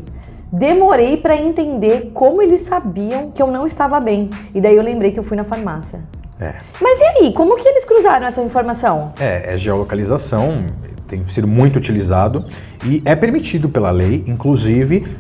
Demorei 0.51 1.17
para 1.17 1.37
entender 1.37 2.13
como 2.15 2.41
eles 2.41 2.63
sabiam 2.63 3.31
que 3.31 3.43
eu 3.43 3.49
não 3.49 3.67
estava 3.67 4.01
bem. 4.01 4.31
E 4.55 4.61
daí 4.61 4.77
eu 4.77 4.83
lembrei 4.83 5.11
que 5.11 5.19
eu 5.19 5.25
fui 5.25 5.37
na 5.37 5.45
farmácia. 5.45 6.01
É. 6.41 6.55
Mas 6.81 7.01
e 7.01 7.05
aí, 7.05 7.33
como 7.33 7.57
que 7.57 7.67
eles 7.67 7.85
cruzaram 7.85 8.27
essa 8.27 8.43
informação? 8.43 9.13
É, 9.19 9.55
é 9.55 9.57
geolocalização, 9.57 10.67
tem 11.09 11.27
sido 11.29 11.47
muito 11.47 11.77
utilizado 11.77 12.45
e 12.85 13.03
é 13.05 13.15
permitido 13.15 13.69
pela 13.69 13.91
lei, 13.91 14.25
inclusive 14.27 15.17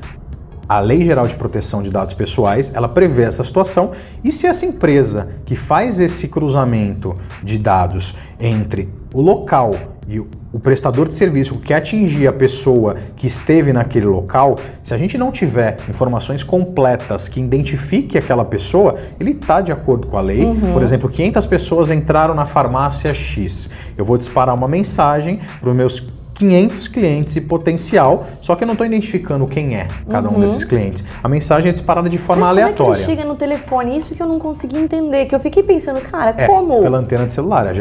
a 0.68 0.80
Lei 0.80 1.04
Geral 1.04 1.28
de 1.28 1.34
Proteção 1.36 1.80
de 1.80 1.90
Dados 1.90 2.12
Pessoais, 2.12 2.72
ela 2.74 2.88
prevê 2.88 3.22
essa 3.22 3.44
situação 3.44 3.92
e 4.24 4.32
se 4.32 4.46
essa 4.46 4.66
empresa 4.66 5.28
que 5.44 5.54
faz 5.54 6.00
esse 6.00 6.26
cruzamento 6.26 7.16
de 7.42 7.56
dados 7.56 8.16
entre 8.40 8.92
o 9.14 9.20
local 9.20 9.95
e 10.08 10.20
o 10.20 10.60
prestador 10.62 11.08
de 11.08 11.14
serviço 11.14 11.56
que 11.56 11.68
quer 11.68 11.76
atingir 11.76 12.26
a 12.26 12.32
pessoa 12.32 12.96
que 13.16 13.26
esteve 13.26 13.72
naquele 13.72 14.06
local, 14.06 14.56
se 14.82 14.94
a 14.94 14.98
gente 14.98 15.18
não 15.18 15.32
tiver 15.32 15.76
informações 15.88 16.42
completas 16.42 17.28
que 17.28 17.40
identifique 17.40 18.16
aquela 18.16 18.44
pessoa, 18.44 18.96
ele 19.18 19.32
está 19.32 19.60
de 19.60 19.72
acordo 19.72 20.06
com 20.06 20.16
a 20.16 20.20
lei. 20.20 20.44
Uhum. 20.44 20.72
Por 20.72 20.82
exemplo, 20.82 21.08
500 21.08 21.46
pessoas 21.46 21.90
entraram 21.90 22.34
na 22.34 22.46
farmácia 22.46 23.12
X. 23.12 23.68
Eu 23.96 24.04
vou 24.04 24.16
disparar 24.16 24.54
uma 24.54 24.68
mensagem 24.68 25.40
para 25.60 25.70
os 25.70 25.76
meus 25.76 26.25
500 26.36 26.88
clientes 26.88 27.36
e 27.36 27.40
potencial, 27.40 28.26
só 28.42 28.54
que 28.54 28.62
eu 28.62 28.66
não 28.66 28.74
estou 28.74 28.86
identificando 28.86 29.46
quem 29.46 29.76
é 29.76 29.88
cada 30.08 30.28
uhum. 30.28 30.36
um 30.36 30.40
desses 30.40 30.64
clientes. 30.64 31.02
A 31.22 31.28
mensagem 31.28 31.70
é 31.70 31.72
disparada 31.72 32.08
de 32.08 32.18
forma 32.18 32.42
Mas 32.42 32.50
aleatória. 32.50 32.76
Como 32.76 32.92
é 32.92 32.96
que 32.96 33.02
ele 33.04 33.16
chega 33.16 33.28
no 33.28 33.34
telefone? 33.34 33.96
Isso 33.96 34.14
que 34.14 34.22
eu 34.22 34.26
não 34.26 34.38
consegui 34.38 34.78
entender, 34.78 35.26
que 35.26 35.34
eu 35.34 35.40
fiquei 35.40 35.62
pensando, 35.62 36.00
cara, 36.00 36.34
é, 36.36 36.46
como? 36.46 36.82
Pela 36.82 36.98
antena 36.98 37.26
de 37.26 37.32
celular, 37.32 37.66
a 37.66 37.72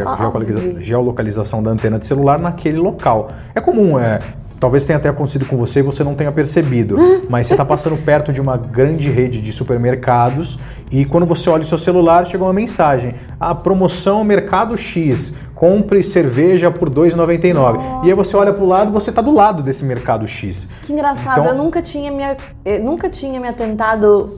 geolocalização 0.81 1.61
da 1.61 1.71
antena 1.71 1.99
de 1.99 2.05
celular 2.05 2.39
naquele 2.39 2.77
local. 2.77 3.29
É 3.53 3.59
comum, 3.59 3.99
é, 3.99 4.19
Talvez 4.59 4.85
tenha 4.85 4.97
até 4.97 5.09
acontecido 5.09 5.45
com 5.45 5.57
você 5.57 5.79
e 5.79 5.83
você 5.83 6.03
não 6.03 6.15
tenha 6.15 6.31
percebido, 6.31 6.97
mas 7.29 7.47
você 7.47 7.53
está 7.53 7.65
passando 7.65 7.97
perto 7.97 8.31
de 8.31 8.39
uma 8.39 8.57
grande 8.57 9.11
rede 9.11 9.41
de 9.41 9.51
supermercados 9.51 10.57
e 10.91 11.03
quando 11.03 11.25
você 11.25 11.49
olha 11.49 11.63
o 11.63 11.67
seu 11.67 11.77
celular 11.77 12.25
chega 12.25 12.43
uma 12.43 12.53
mensagem: 12.53 13.15
a 13.39 13.53
promoção 13.53 14.23
Mercado 14.23 14.77
X 14.77 15.35
compre 15.55 16.03
cerveja 16.03 16.69
por 16.69 16.89
R$ 16.89 16.95
2,99. 16.95 18.03
E 18.03 18.09
aí 18.09 18.13
você 18.13 18.35
olha 18.35 18.53
para 18.53 18.63
o 18.63 18.67
lado, 18.67 18.91
você 18.91 19.09
está 19.09 19.21
do 19.21 19.33
lado 19.33 19.63
desse 19.63 19.83
mercado 19.85 20.27
X. 20.27 20.67
Que 20.81 20.91
engraçado, 20.91 21.39
então, 21.39 21.53
eu 21.53 21.55
nunca 21.55 21.81
tinha 21.81 22.11
me, 22.11 22.23
eu 22.65 22.83
nunca 22.83 23.09
tinha 23.09 23.39
me 23.39 23.47
atentado 23.47 24.29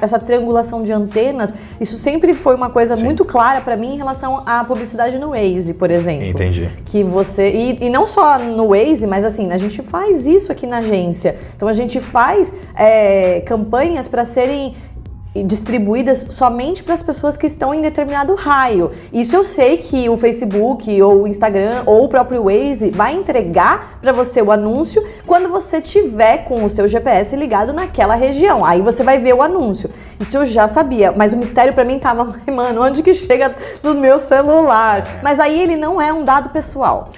essa 0.00 0.20
triangulação 0.20 0.82
de 0.82 0.92
antenas, 0.92 1.52
isso 1.80 1.98
sempre 1.98 2.32
foi 2.32 2.54
uma 2.54 2.70
coisa 2.70 2.96
Sim. 2.96 3.02
muito 3.02 3.24
clara 3.24 3.60
para 3.60 3.76
mim 3.76 3.94
em 3.94 3.96
relação 3.96 4.44
à 4.46 4.62
publicidade 4.62 5.18
no 5.18 5.30
Waze, 5.30 5.74
por 5.74 5.90
exemplo. 5.90 6.28
Entendi. 6.28 6.70
Que 6.84 7.02
você 7.02 7.50
e, 7.50 7.84
e, 7.86 7.90
não 7.90 8.06
só 8.06 8.38
no 8.38 8.68
Waze, 8.68 9.04
mas 9.04 9.24
assim 9.24 9.50
a 9.50 9.56
gente 9.56 9.82
faz 9.82 10.28
isso 10.28 10.52
aqui 10.52 10.64
na 10.64 10.78
agência. 10.78 11.36
Então 11.56 11.68
a 11.68 11.72
gente 11.72 12.00
faz 12.00 12.52
é, 12.76 13.40
campanhas 13.40 14.06
para 14.06 14.24
serem 14.24 14.74
distribuídas 15.42 16.26
somente 16.30 16.82
para 16.82 16.94
as 16.94 17.02
pessoas 17.02 17.36
que 17.36 17.46
estão 17.46 17.74
em 17.74 17.80
determinado 17.80 18.34
raio. 18.34 18.92
Isso 19.12 19.34
eu 19.34 19.42
sei 19.42 19.78
que 19.78 20.08
o 20.08 20.16
Facebook 20.16 21.02
ou 21.02 21.22
o 21.22 21.26
Instagram 21.26 21.82
ou 21.86 22.04
o 22.04 22.08
próprio 22.08 22.44
Waze 22.44 22.90
vai 22.90 23.14
entregar 23.14 23.98
para 24.00 24.12
você 24.12 24.40
o 24.40 24.52
anúncio 24.52 25.02
quando 25.26 25.48
você 25.48 25.80
tiver 25.80 26.44
com 26.44 26.64
o 26.64 26.70
seu 26.70 26.86
GPS 26.86 27.34
ligado 27.34 27.72
naquela 27.72 28.14
região. 28.14 28.64
Aí 28.64 28.80
você 28.80 29.02
vai 29.02 29.18
ver 29.18 29.34
o 29.34 29.42
anúncio. 29.42 29.90
Isso 30.20 30.36
eu 30.36 30.46
já 30.46 30.68
sabia, 30.68 31.12
mas 31.12 31.32
o 31.32 31.36
mistério 31.36 31.72
para 31.72 31.84
mim 31.84 31.98
tava, 31.98 32.30
mano, 32.52 32.82
onde 32.82 33.02
que 33.02 33.12
chega 33.12 33.52
no 33.82 33.94
meu 33.94 34.20
celular? 34.20 35.20
Mas 35.22 35.40
aí 35.40 35.60
ele 35.60 35.76
não 35.76 36.00
é 36.00 36.12
um 36.12 36.24
dado 36.24 36.50
pessoal. 36.50 37.10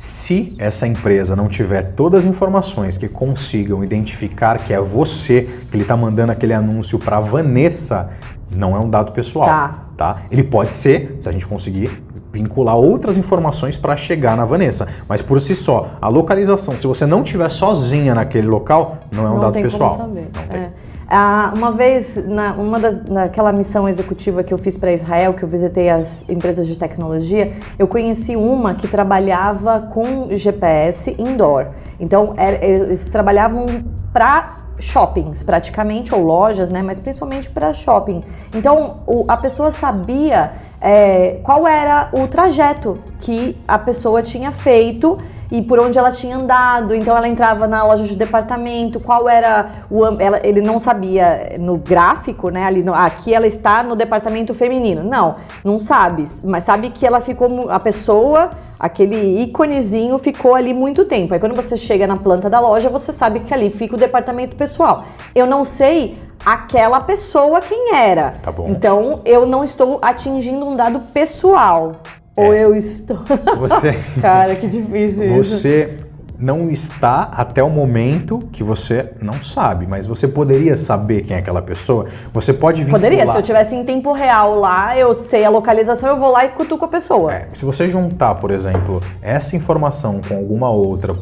Se 0.00 0.56
essa 0.58 0.86
empresa 0.86 1.36
não 1.36 1.46
tiver 1.46 1.92
todas 1.92 2.20
as 2.20 2.24
informações 2.24 2.96
que 2.96 3.06
consigam 3.06 3.84
identificar 3.84 4.56
que 4.56 4.72
é 4.72 4.80
você 4.80 5.42
que 5.70 5.76
ele 5.76 5.82
está 5.82 5.94
mandando 5.94 6.32
aquele 6.32 6.54
anúncio 6.54 6.98
para 6.98 7.20
Vanessa, 7.20 8.08
não 8.50 8.74
é 8.74 8.80
um 8.80 8.88
dado 8.88 9.12
pessoal. 9.12 9.44
Tá. 9.44 9.84
tá. 9.98 10.22
Ele 10.30 10.42
pode 10.42 10.72
ser, 10.72 11.18
se 11.20 11.28
a 11.28 11.32
gente 11.32 11.46
conseguir 11.46 12.02
vincular 12.32 12.76
outras 12.76 13.18
informações 13.18 13.76
para 13.76 13.94
chegar 13.94 14.38
na 14.38 14.46
Vanessa, 14.46 14.88
mas 15.06 15.20
por 15.20 15.38
si 15.38 15.54
só, 15.54 15.90
a 16.00 16.08
localização, 16.08 16.78
se 16.78 16.86
você 16.86 17.04
não 17.04 17.22
estiver 17.22 17.50
sozinha 17.50 18.14
naquele 18.14 18.48
local, 18.48 19.00
não 19.12 19.26
é 19.26 19.30
um 19.30 19.34
não 19.34 19.40
dado 19.42 19.52
pessoal. 19.60 19.98
Como 19.98 20.08
saber. 20.08 20.30
Não 20.34 20.42
tem. 20.44 20.60
É. 20.60 20.72
Ah, 21.12 21.52
uma 21.56 21.72
vez, 21.72 22.24
na, 22.24 22.52
uma 22.52 22.78
das, 22.78 23.04
naquela 23.04 23.52
missão 23.52 23.88
executiva 23.88 24.44
que 24.44 24.54
eu 24.54 24.58
fiz 24.58 24.76
para 24.76 24.92
Israel, 24.92 25.34
que 25.34 25.42
eu 25.42 25.48
visitei 25.48 25.90
as 25.90 26.24
empresas 26.28 26.68
de 26.68 26.78
tecnologia, 26.78 27.52
eu 27.76 27.88
conheci 27.88 28.36
uma 28.36 28.74
que 28.74 28.86
trabalhava 28.86 29.88
com 29.92 30.28
GPS 30.30 31.16
indoor. 31.18 31.66
Então, 31.98 32.32
era, 32.36 32.64
eles 32.64 33.06
trabalhavam 33.06 33.66
para 34.12 34.68
shoppings, 34.78 35.42
praticamente, 35.42 36.14
ou 36.14 36.22
lojas, 36.22 36.68
né? 36.68 36.80
Mas 36.80 37.00
principalmente 37.00 37.50
para 37.50 37.74
shopping. 37.74 38.20
Então, 38.54 38.98
o, 39.04 39.24
a 39.26 39.36
pessoa 39.36 39.72
sabia 39.72 40.52
é, 40.80 41.40
qual 41.42 41.66
era 41.66 42.08
o 42.12 42.28
trajeto 42.28 42.98
que 43.18 43.56
a 43.66 43.80
pessoa 43.80 44.22
tinha 44.22 44.52
feito 44.52 45.18
e 45.50 45.60
por 45.62 45.78
onde 45.78 45.98
ela 45.98 46.10
tinha 46.10 46.36
andado. 46.36 46.94
Então 46.94 47.16
ela 47.16 47.28
entrava 47.28 47.66
na 47.66 47.82
loja 47.82 48.04
de 48.04 48.14
departamento, 48.14 49.00
qual 49.00 49.28
era 49.28 49.70
o 49.90 50.04
ela, 50.20 50.40
ele 50.44 50.60
não 50.60 50.78
sabia 50.78 51.56
no 51.58 51.76
gráfico, 51.76 52.50
né? 52.50 52.64
Ali 52.64 52.82
no, 52.82 52.94
aqui 52.94 53.34
ela 53.34 53.46
está 53.46 53.82
no 53.82 53.96
departamento 53.96 54.54
feminino. 54.54 55.02
Não, 55.02 55.36
não 55.64 55.78
sabe, 55.80 56.24
mas 56.44 56.64
sabe 56.64 56.90
que 56.90 57.06
ela 57.06 57.20
ficou 57.20 57.70
a 57.70 57.80
pessoa, 57.80 58.50
aquele 58.78 59.42
íconezinho 59.42 60.16
ficou 60.18 60.54
ali 60.54 60.72
muito 60.72 61.04
tempo. 61.04 61.34
Aí 61.34 61.40
quando 61.40 61.54
você 61.54 61.76
chega 61.76 62.06
na 62.06 62.16
planta 62.16 62.48
da 62.48 62.60
loja, 62.60 62.88
você 62.88 63.12
sabe 63.12 63.40
que 63.40 63.52
ali 63.52 63.70
fica 63.70 63.94
o 63.94 63.98
departamento 63.98 64.56
pessoal. 64.56 65.04
Eu 65.34 65.46
não 65.46 65.64
sei 65.64 66.18
aquela 66.44 67.00
pessoa 67.00 67.60
quem 67.60 67.94
era. 67.94 68.34
Tá 68.42 68.50
bom. 68.50 68.68
Então 68.68 69.20
eu 69.24 69.46
não 69.46 69.62
estou 69.62 69.98
atingindo 70.02 70.66
um 70.66 70.76
dado 70.76 71.00
pessoal. 71.12 71.92
Ou 72.40 72.54
é. 72.54 72.64
eu 72.64 72.74
estou. 72.74 73.18
Você. 73.58 73.92
Cara, 74.20 74.56
que 74.56 74.66
difícil 74.66 75.40
isso. 75.40 75.58
Você 75.58 75.96
não 76.40 76.70
está 76.70 77.28
até 77.32 77.62
o 77.62 77.68
momento 77.68 78.38
que 78.50 78.64
você 78.64 79.12
não 79.20 79.42
sabe, 79.42 79.86
mas 79.86 80.06
você 80.06 80.26
poderia 80.26 80.76
saber 80.78 81.22
quem 81.22 81.36
é 81.36 81.40
aquela 81.40 81.60
pessoa. 81.60 82.06
Você 82.32 82.52
pode 82.52 82.82
vir. 82.82 82.90
Poderia, 82.90 83.30
se 83.30 83.36
eu 83.36 83.42
tivesse 83.42 83.76
em 83.76 83.84
tempo 83.84 84.12
real 84.12 84.58
lá, 84.58 84.96
eu 84.96 85.14
sei 85.14 85.44
a 85.44 85.50
localização, 85.50 86.08
eu 86.08 86.16
vou 86.16 86.32
lá 86.32 86.46
e 86.46 86.48
cutuco 86.48 86.86
a 86.86 86.88
pessoa. 86.88 87.32
É, 87.34 87.48
se 87.54 87.64
você 87.64 87.90
juntar, 87.90 88.36
por 88.36 88.50
exemplo, 88.50 89.00
essa 89.20 89.54
informação 89.54 90.20
com 90.26 90.34
alguma 90.34 90.70
outra, 90.70 91.14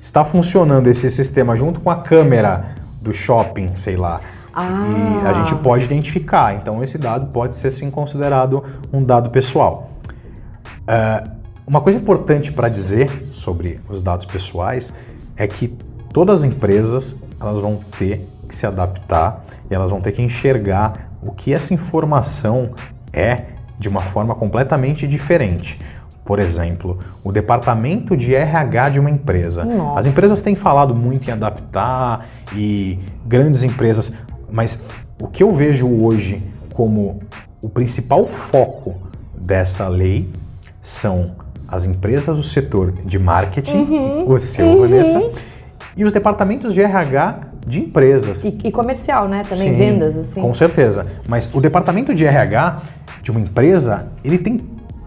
está 0.00 0.24
funcionando 0.24 0.88
esse 0.88 1.10
sistema 1.10 1.56
junto 1.56 1.80
com 1.80 1.90
a 1.90 1.96
câmera 1.96 2.74
do 3.02 3.12
shopping, 3.12 3.68
sei 3.82 3.96
lá. 3.96 4.20
Ah. 4.52 4.86
E 5.22 5.26
a 5.26 5.32
gente 5.32 5.54
pode 5.56 5.84
identificar. 5.84 6.54
Então 6.54 6.82
esse 6.82 6.96
dado 6.96 7.32
pode 7.32 7.56
ser 7.56 7.70
sim 7.70 7.90
considerado 7.90 8.64
um 8.92 9.02
dado 9.02 9.30
pessoal. 9.30 9.89
Uh, 10.90 11.30
uma 11.64 11.80
coisa 11.80 11.96
importante 11.96 12.50
para 12.50 12.68
dizer 12.68 13.08
sobre 13.32 13.78
os 13.88 14.02
dados 14.02 14.26
pessoais 14.26 14.92
é 15.36 15.46
que 15.46 15.68
todas 16.12 16.40
as 16.40 16.44
empresas 16.44 17.14
elas 17.40 17.62
vão 17.62 17.76
ter 17.96 18.22
que 18.48 18.56
se 18.56 18.66
adaptar 18.66 19.40
e 19.70 19.74
elas 19.74 19.88
vão 19.88 20.00
ter 20.00 20.10
que 20.10 20.20
enxergar 20.20 21.12
o 21.22 21.30
que 21.30 21.54
essa 21.54 21.72
informação 21.72 22.70
é 23.12 23.44
de 23.78 23.88
uma 23.88 24.00
forma 24.00 24.34
completamente 24.34 25.06
diferente. 25.06 25.80
Por 26.24 26.40
exemplo, 26.40 26.98
o 27.24 27.30
departamento 27.30 28.16
de 28.16 28.34
RH 28.34 28.88
de 28.90 29.00
uma 29.00 29.10
empresa. 29.10 29.64
Nossa. 29.64 30.00
As 30.00 30.06
empresas 30.06 30.42
têm 30.42 30.56
falado 30.56 30.94
muito 30.94 31.28
em 31.28 31.32
adaptar 31.32 32.26
e 32.52 32.98
grandes 33.24 33.62
empresas, 33.62 34.12
mas 34.50 34.82
o 35.20 35.28
que 35.28 35.44
eu 35.44 35.52
vejo 35.52 35.88
hoje 35.88 36.40
como 36.74 37.20
o 37.62 37.68
principal 37.68 38.26
foco 38.26 38.96
dessa 39.36 39.86
lei 39.86 40.28
são 40.82 41.24
as 41.68 41.84
empresas 41.84 42.36
do 42.36 42.42
setor 42.42 42.92
de 43.04 43.18
marketing, 43.18 43.76
uhum, 43.76 44.34
o 44.34 44.38
seu, 44.38 44.66
uhum. 44.66 44.80
Vanessa, 44.80 45.30
e 45.96 46.04
os 46.04 46.12
departamentos 46.12 46.74
de 46.74 46.82
RH 46.82 47.40
de 47.66 47.80
empresas. 47.80 48.42
E, 48.42 48.58
e 48.64 48.72
comercial, 48.72 49.28
né? 49.28 49.42
Também 49.48 49.72
Sim, 49.72 49.78
vendas, 49.78 50.16
assim. 50.16 50.40
Com 50.40 50.52
certeza. 50.54 51.06
Mas 51.28 51.52
o 51.54 51.60
departamento 51.60 52.14
de 52.14 52.24
RH 52.24 52.76
de 53.22 53.30
uma 53.30 53.40
empresa, 53.40 54.08
ele 54.24 54.38
tem 54.38 54.60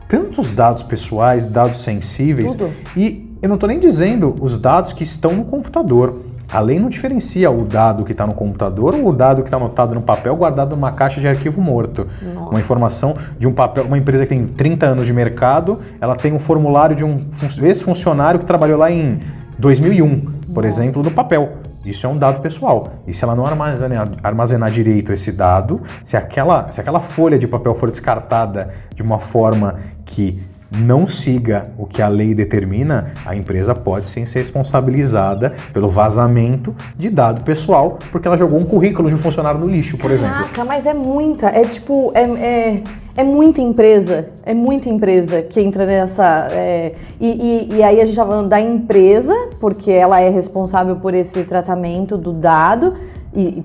tantos 0.08 0.52
dados 0.52 0.84
pessoais, 0.84 1.48
dados 1.48 1.82
sensíveis, 1.82 2.54
Tudo. 2.54 2.72
e 2.96 3.36
eu 3.42 3.50
não 3.50 3.56
estou 3.56 3.68
nem 3.68 3.80
dizendo 3.80 4.36
os 4.40 4.58
dados 4.60 4.94
que 4.94 5.04
estão 5.04 5.34
no 5.34 5.46
computador. 5.46 6.26
A 6.52 6.60
lei 6.60 6.80
não 6.80 6.90
diferencia 6.90 7.50
o 7.50 7.64
dado 7.66 8.06
que 8.06 8.12
está 8.12 8.28
no 8.28 8.34
computador 8.34 8.96
ou 8.96 9.08
o 9.08 9.12
dado 9.14 9.42
que 9.42 9.48
está 9.48 9.58
anotado 9.58 9.96
no 9.96 10.02
papel 10.02 10.36
guardado 10.36 10.76
numa 10.76 10.92
caixa 10.92 11.20
de 11.20 11.28
arquivo 11.28 11.62
morto. 11.62 12.08
Nossa. 12.22 12.50
Uma 12.50 12.60
informação 12.60 13.16
de 13.40 13.48
um 13.48 13.54
papel, 13.54 13.86
uma 13.86 13.98
empresa 13.98 14.26
que 14.26 14.30
tem 14.30 14.46
30 14.46 14.86
anos 14.86 15.08
de 15.08 15.14
mercado, 15.14 15.80
ela 16.00 16.16
tem 16.16 16.32
um 16.34 16.40
formulário 16.40 16.96
de 16.96 17.04
um 17.04 17.26
ex-funcionário 17.62 18.40
que 18.40 18.46
trabalhou 18.46 18.78
lá 18.78 18.92
em 18.92 19.20
2001, 19.58 20.20
por 20.20 20.64
Nossa. 20.64 20.68
exemplo, 20.68 21.02
no 21.02 21.12
papel. 21.12 21.54
Isso 21.86 22.06
é 22.06 22.10
um 22.10 22.18
dado 22.18 22.42
pessoal. 22.42 22.94
E 23.06 23.14
se 23.14 23.24
ela 23.24 23.36
não 23.36 23.46
armazenar, 23.46 24.10
armazenar 24.24 24.72
direito 24.72 25.12
esse 25.12 25.32
dado, 25.32 25.82
se 26.04 26.16
aquela, 26.16 26.72
se 26.72 26.80
aquela 26.80 27.00
folha 27.00 27.38
de 27.38 27.46
papel 27.46 27.76
for 27.76 27.92
descartada 27.92 28.70
de 28.96 29.02
uma 29.02 29.20
forma 29.20 29.76
que 30.06 30.42
não 30.78 31.08
siga 31.08 31.64
o 31.78 31.86
que 31.86 32.02
a 32.02 32.08
lei 32.08 32.34
determina, 32.34 33.14
a 33.26 33.36
empresa 33.36 33.74
pode 33.76 34.08
sim 34.08 34.26
ser 34.26 34.40
responsabilizada 34.40 35.54
pelo 35.72 35.88
vazamento 35.88 36.76
de 36.98 37.10
dado 37.10 37.44
pessoal, 37.44 38.00
porque 38.12 38.28
ela 38.28 38.38
jogou 38.38 38.60
um 38.60 38.66
currículo 38.66 39.10
de 39.10 39.16
um 39.16 39.18
funcionário 39.18 39.60
no 39.60 39.68
lixo, 39.68 39.98
por 39.98 40.10
Caraca, 40.10 40.16
exemplo. 40.16 40.42
Caraca, 40.44 40.66
mas 40.66 40.86
é 40.86 40.94
muita, 40.94 41.48
é 41.48 41.64
tipo, 41.64 42.12
é, 42.16 42.22
é, 42.22 42.84
é, 43.16 43.24
muita 43.24 43.62
empresa, 43.62 44.30
é 44.46 44.54
muita 44.54 44.90
empresa 44.90 45.42
que 45.42 45.62
entra 45.62 45.86
nessa. 45.86 46.48
É, 46.52 46.94
e, 47.20 47.68
e, 47.72 47.76
e, 47.76 47.84
aí 47.84 48.02
a 48.02 48.06
gente 48.06 48.16
tá 48.16 48.26
falando 48.26 48.50
da 48.50 48.60
empresa, 48.60 49.34
porque 49.60 49.92
ela 49.92 50.20
é 50.20 50.30
responsável 50.30 50.96
por 50.96 51.14
esse 51.14 51.44
tratamento 51.44 52.18
do 52.18 52.34
dado 52.34 52.96
e, 53.34 53.60
e 53.60 53.64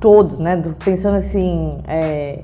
todo, 0.00 0.38
né? 0.38 0.60
Pensando 0.84 1.16
assim, 1.16 1.78
é, 1.86 2.40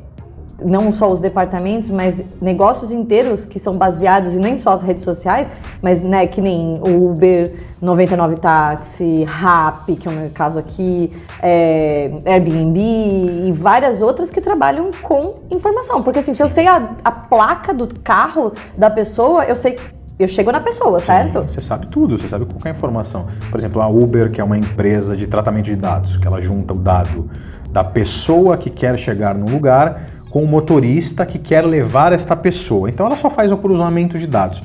não 0.65 0.93
só 0.93 1.11
os 1.11 1.21
departamentos, 1.21 1.91
mas 1.91 2.23
negócios 2.41 2.93
inteiros 2.93 3.47
que 3.47 3.59
são 3.59 3.77
baseados, 3.77 4.35
e 4.35 4.39
nem 4.39 4.57
só 4.57 4.71
as 4.71 4.83
redes 4.83 5.05
sociais, 5.05 5.51
mas 5.81 6.03
né, 6.03 6.27
que 6.27 6.41
nem 6.41 6.81
Uber, 6.83 7.51
99 7.81 8.37
Táxi, 8.37 9.25
Rappi, 9.25 9.97
que 9.97 10.09
é 10.09 10.11
o 10.11 10.15
meu 10.15 10.31
caso 10.31 10.59
aqui, 10.59 11.13
é, 11.43 12.11
Airbnb 12.25 12.81
e 12.81 13.53
várias 13.53 14.01
outras 14.01 14.31
que 14.31 14.41
trabalham 14.41 14.91
com 15.03 15.41
informação. 15.51 16.03
Porque 16.03 16.21
assim, 16.21 16.35
se 16.35 16.43
eu 16.43 16.49
sei 16.49 16.67
a, 16.67 16.91
a 17.05 17.11
placa 17.11 17.75
do 17.75 17.89
carro 18.03 18.53
da 18.77 18.91
pessoa, 18.91 19.45
eu 19.45 19.57
sei 19.57 19.77
eu 20.19 20.29
chego 20.29 20.53
na 20.53 20.61
pessoa, 20.61 21.01
certo? 21.01 21.41
Sim, 21.41 21.49
você 21.49 21.61
sabe 21.61 21.87
tudo, 21.89 22.19
você 22.19 22.29
sabe 22.29 22.45
qualquer 22.45 22.71
informação. 22.71 23.27
Por 23.51 23.59
exemplo, 23.59 23.83
a 23.83 23.89
Uber, 23.89 24.31
que 24.31 24.41
é 24.41 24.45
uma 24.45 24.57
empresa 24.57 25.17
de 25.17 25.27
tratamento 25.27 25.65
de 25.65 25.77
dados, 25.77 26.17
que 26.17 26.27
ela 26.27 26.41
junta 26.41 26.75
o 26.75 26.79
dado 26.79 27.29
da 27.71 27.83
pessoa 27.83 28.57
que 28.57 28.71
quer 28.71 28.97
chegar 28.99 29.35
no 29.35 29.51
lugar 29.51 30.07
com 30.33 30.43
o 30.43 30.49
motorista 30.49 31.27
que 31.27 31.39
quer 31.39 31.63
levar 31.63 32.11
esta 32.11 32.35
pessoa. 32.35 32.89
Então 32.89 33.05
ela 33.05 33.19
só 33.19 33.29
faz 33.29 33.53
o 33.53 33.57
cruzamento 33.59 34.19
de 34.19 34.27
dados 34.27 34.63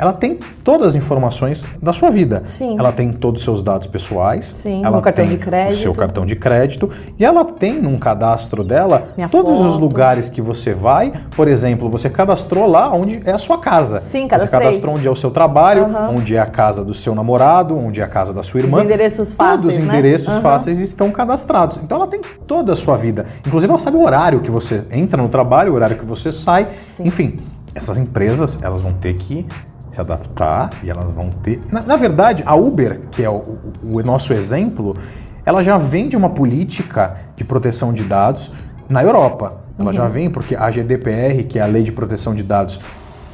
ela 0.00 0.14
tem 0.14 0.38
todas 0.64 0.88
as 0.88 0.94
informações 0.94 1.62
da 1.82 1.92
sua 1.92 2.08
vida. 2.10 2.40
Sim. 2.46 2.74
Ela 2.78 2.90
tem 2.90 3.12
todos 3.12 3.42
os 3.42 3.44
seus 3.44 3.62
dados 3.62 3.86
pessoais. 3.86 4.46
Sim, 4.46 4.82
ela 4.82 5.02
cartão 5.02 5.26
tem 5.26 5.36
de 5.36 5.38
crédito. 5.44 5.76
O 5.78 5.82
seu 5.82 5.92
cartão 5.92 6.24
de 6.24 6.34
crédito. 6.34 6.88
E 7.18 7.24
ela 7.24 7.44
tem 7.44 7.82
num 7.82 7.98
cadastro 7.98 8.64
dela 8.64 9.08
Minha 9.14 9.28
todos 9.28 9.58
foto. 9.58 9.68
os 9.68 9.78
lugares 9.78 10.30
que 10.30 10.40
você 10.40 10.72
vai. 10.72 11.12
Por 11.36 11.46
exemplo, 11.46 11.90
você 11.90 12.08
cadastrou 12.08 12.66
lá 12.66 12.90
onde 12.90 13.28
é 13.28 13.32
a 13.32 13.38
sua 13.38 13.58
casa. 13.58 14.00
Sim, 14.00 14.22
Você 14.22 14.28
cadastrei. 14.28 14.62
cadastrou 14.62 14.94
onde 14.96 15.06
é 15.06 15.10
o 15.10 15.16
seu 15.16 15.30
trabalho, 15.30 15.84
Aham. 15.84 16.14
onde 16.16 16.34
é 16.34 16.40
a 16.40 16.46
casa 16.46 16.82
do 16.82 16.94
seu 16.94 17.14
namorado, 17.14 17.76
onde 17.76 18.00
é 18.00 18.04
a 18.04 18.08
casa 18.08 18.32
da 18.32 18.42
sua 18.42 18.60
irmã. 18.60 18.78
Os 18.78 18.84
endereços 18.84 19.34
fáceis, 19.34 19.60
Todos 19.60 19.76
os 19.76 19.84
né? 19.84 19.98
endereços 19.98 20.28
Aham. 20.28 20.40
fáceis 20.40 20.78
estão 20.78 21.10
cadastrados. 21.10 21.76
Então 21.84 21.98
ela 21.98 22.06
tem 22.06 22.22
toda 22.46 22.72
a 22.72 22.76
sua 22.76 22.96
vida. 22.96 23.26
Inclusive 23.46 23.70
ela 23.70 23.80
sabe 23.80 23.98
o 23.98 24.02
horário 24.02 24.40
que 24.40 24.50
você 24.50 24.82
entra 24.90 25.20
no 25.20 25.28
trabalho, 25.28 25.72
o 25.72 25.74
horário 25.74 25.98
que 25.98 26.06
você 26.06 26.32
sai. 26.32 26.68
Sim. 26.88 27.06
Enfim, 27.06 27.36
essas 27.74 27.98
empresas 27.98 28.62
elas 28.62 28.80
vão 28.80 28.92
ter 28.94 29.14
que 29.14 29.46
se 29.90 30.00
adaptar 30.00 30.70
e 30.82 30.90
elas 30.90 31.06
vão 31.06 31.30
ter. 31.30 31.60
Na, 31.70 31.80
na 31.80 31.96
verdade, 31.96 32.42
a 32.46 32.54
Uber, 32.54 33.00
que 33.10 33.22
é 33.24 33.28
o, 33.30 33.36
o- 33.82 33.96
o 33.98 34.02
nosso 34.02 34.32
exemplo, 34.32 34.96
ela 35.44 35.62
já 35.64 35.76
vem 35.78 36.08
de 36.08 36.16
uma 36.16 36.30
política 36.30 37.16
de 37.36 37.44
proteção 37.44 37.92
de 37.92 38.02
dados 38.04 38.50
na 38.88 39.02
Europa. 39.02 39.60
Ela 39.78 39.92
já 39.92 40.06
vem 40.06 40.28
porque 40.30 40.54
a 40.54 40.70
GDPR, 40.70 41.42
que 41.44 41.58
é 41.58 41.62
a 41.62 41.66
Lei 41.66 41.82
de 41.82 41.90
Proteção 41.90 42.34
de 42.34 42.42
Dados 42.42 42.78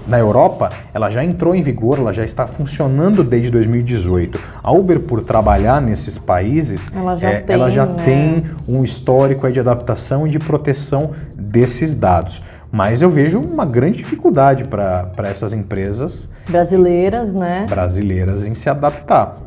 na 0.06 0.16
Europa, 0.16 0.68
ela 0.94 1.10
já 1.10 1.24
entrou 1.24 1.52
em 1.56 1.60
vigor, 1.60 1.98
ela 1.98 2.12
já 2.12 2.24
está 2.24 2.46
funcionando 2.46 3.24
desde 3.24 3.50
2018. 3.50 4.38
A 4.62 4.70
Uber, 4.70 5.00
por 5.00 5.20
trabalhar 5.24 5.82
nesses 5.82 6.16
países, 6.16 6.88
Ela 6.94 7.16
já 7.16 7.30
é, 7.30 7.40
tem, 7.40 7.56
ela 7.56 7.70
já 7.72 7.84
né? 7.84 7.94
tem 8.04 8.44
um 8.68 8.84
histórico 8.84 9.50
de 9.50 9.58
adaptação 9.58 10.24
e 10.24 10.30
de 10.30 10.38
proteção 10.38 11.10
desses 11.36 11.96
dados. 11.96 12.40
Mas 12.76 13.00
eu 13.00 13.08
vejo 13.08 13.40
uma 13.40 13.64
grande 13.64 13.96
dificuldade 13.96 14.64
para 14.64 15.10
essas 15.30 15.54
empresas 15.54 16.28
Brasileiras, 16.46 17.32
né? 17.32 17.64
brasileiras 17.66 18.44
em 18.44 18.54
se 18.54 18.68
adaptar. 18.68 19.38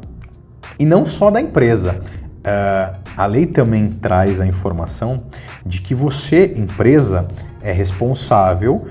E 0.79 0.83
não 0.83 1.05
só 1.05 1.29
da 1.29 1.39
empresa. 1.39 2.01
É, 2.43 2.93
a 3.15 3.25
lei 3.27 3.45
também 3.45 3.87
traz 3.87 4.39
a 4.39 4.47
informação 4.47 5.17
de 5.63 5.79
que 5.79 5.93
você, 5.93 6.55
empresa, 6.57 7.27
é 7.61 7.71
responsável 7.71 8.87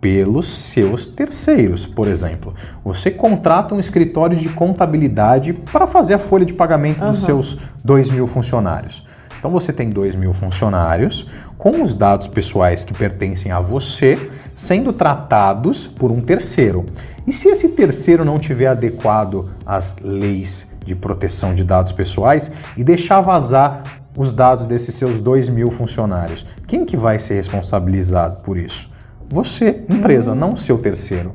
pelos 0.00 0.48
seus 0.48 1.06
terceiros. 1.06 1.86
Por 1.86 2.08
exemplo, 2.08 2.54
você 2.84 3.12
contrata 3.12 3.76
um 3.76 3.78
escritório 3.78 4.36
de 4.36 4.48
contabilidade 4.48 5.52
para 5.52 5.86
fazer 5.86 6.14
a 6.14 6.18
folha 6.18 6.44
de 6.44 6.52
pagamento 6.52 6.98
dos 6.98 7.18
Aham. 7.18 7.26
seus 7.26 7.58
2 7.84 8.10
mil 8.10 8.26
funcionários. 8.26 9.06
Então 9.38 9.52
você 9.52 9.72
tem 9.72 9.88
2 9.88 10.16
mil 10.16 10.32
funcionários 10.32 11.30
com 11.58 11.82
os 11.82 11.94
dados 11.94 12.28
pessoais 12.28 12.84
que 12.84 12.94
pertencem 12.94 13.50
a 13.50 13.60
você 13.60 14.30
sendo 14.54 14.92
tratados 14.92 15.86
por 15.86 16.10
um 16.10 16.20
terceiro. 16.20 16.86
E 17.26 17.32
se 17.32 17.48
esse 17.48 17.68
terceiro 17.68 18.24
não 18.24 18.38
tiver 18.38 18.68
adequado 18.68 19.50
às 19.66 19.96
leis 20.00 20.66
de 20.86 20.94
proteção 20.94 21.54
de 21.54 21.62
dados 21.62 21.92
pessoais 21.92 22.50
e 22.76 22.82
deixar 22.82 23.20
vazar 23.20 23.82
os 24.16 24.32
dados 24.32 24.66
desses 24.66 24.94
seus 24.94 25.20
2 25.20 25.48
mil 25.48 25.70
funcionários, 25.70 26.46
quem 26.66 26.86
que 26.86 26.96
vai 26.96 27.18
ser 27.18 27.34
responsabilizado 27.34 28.42
por 28.42 28.56
isso? 28.56 28.90
Você, 29.28 29.84
empresa, 29.90 30.34
não 30.34 30.56
seu 30.56 30.78
terceiro. 30.78 31.34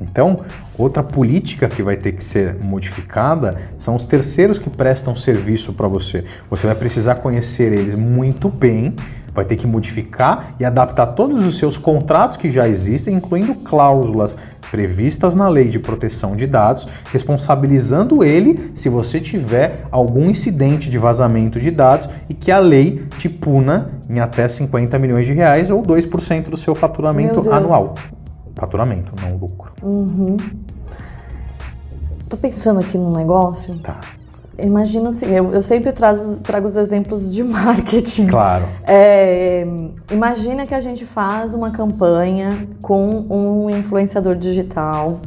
Então, 0.00 0.40
outra 0.76 1.02
política 1.02 1.68
que 1.68 1.82
vai 1.82 1.96
ter 1.96 2.12
que 2.12 2.24
ser 2.24 2.56
modificada 2.62 3.60
são 3.78 3.94
os 3.94 4.04
terceiros 4.04 4.58
que 4.58 4.68
prestam 4.68 5.14
serviço 5.14 5.72
para 5.74 5.86
você. 5.86 6.24
Você 6.50 6.66
vai 6.66 6.74
precisar 6.74 7.16
conhecer 7.16 7.72
eles 7.72 7.94
muito 7.94 8.48
bem, 8.48 8.94
vai 9.34 9.44
ter 9.44 9.56
que 9.56 9.66
modificar 9.66 10.48
e 10.58 10.64
adaptar 10.64 11.08
todos 11.08 11.44
os 11.44 11.58
seus 11.58 11.76
contratos 11.76 12.36
que 12.36 12.50
já 12.50 12.68
existem, 12.68 13.16
incluindo 13.16 13.54
cláusulas 13.56 14.36
previstas 14.70 15.34
na 15.34 15.48
lei 15.48 15.68
de 15.68 15.78
proteção 15.78 16.36
de 16.36 16.46
dados, 16.46 16.88
responsabilizando 17.12 18.24
ele 18.24 18.72
se 18.74 18.88
você 18.88 19.20
tiver 19.20 19.84
algum 19.90 20.30
incidente 20.30 20.88
de 20.88 20.98
vazamento 20.98 21.58
de 21.58 21.70
dados 21.70 22.08
e 22.28 22.34
que 22.34 22.50
a 22.50 22.58
lei 22.58 23.06
te 23.18 23.28
puna 23.28 23.90
em 24.08 24.20
até 24.20 24.48
50 24.48 24.98
milhões 24.98 25.26
de 25.26 25.32
reais 25.32 25.70
ou 25.70 25.82
2% 25.82 26.48
do 26.48 26.56
seu 26.56 26.74
faturamento 26.74 27.50
anual. 27.52 27.94
Faturamento, 28.56 29.12
não 29.20 29.36
lucro. 29.36 29.72
Tô 32.28 32.36
pensando 32.36 32.80
aqui 32.80 32.96
num 32.96 33.14
negócio. 33.14 33.76
Tá. 33.78 34.00
Imagina 34.58 35.08
assim, 35.08 35.26
eu, 35.26 35.52
eu 35.52 35.62
sempre 35.62 35.92
trago, 35.92 36.40
trago 36.40 36.66
os 36.66 36.76
exemplos 36.76 37.32
de 37.32 37.42
marketing. 37.44 38.26
Claro. 38.26 38.64
É, 38.86 39.66
imagina 40.10 40.66
que 40.66 40.74
a 40.74 40.80
gente 40.80 41.04
faz 41.04 41.54
uma 41.54 41.70
campanha 41.70 42.68
com 42.80 43.26
um 43.28 43.70
influenciador 43.70 44.36
digital. 44.36 45.20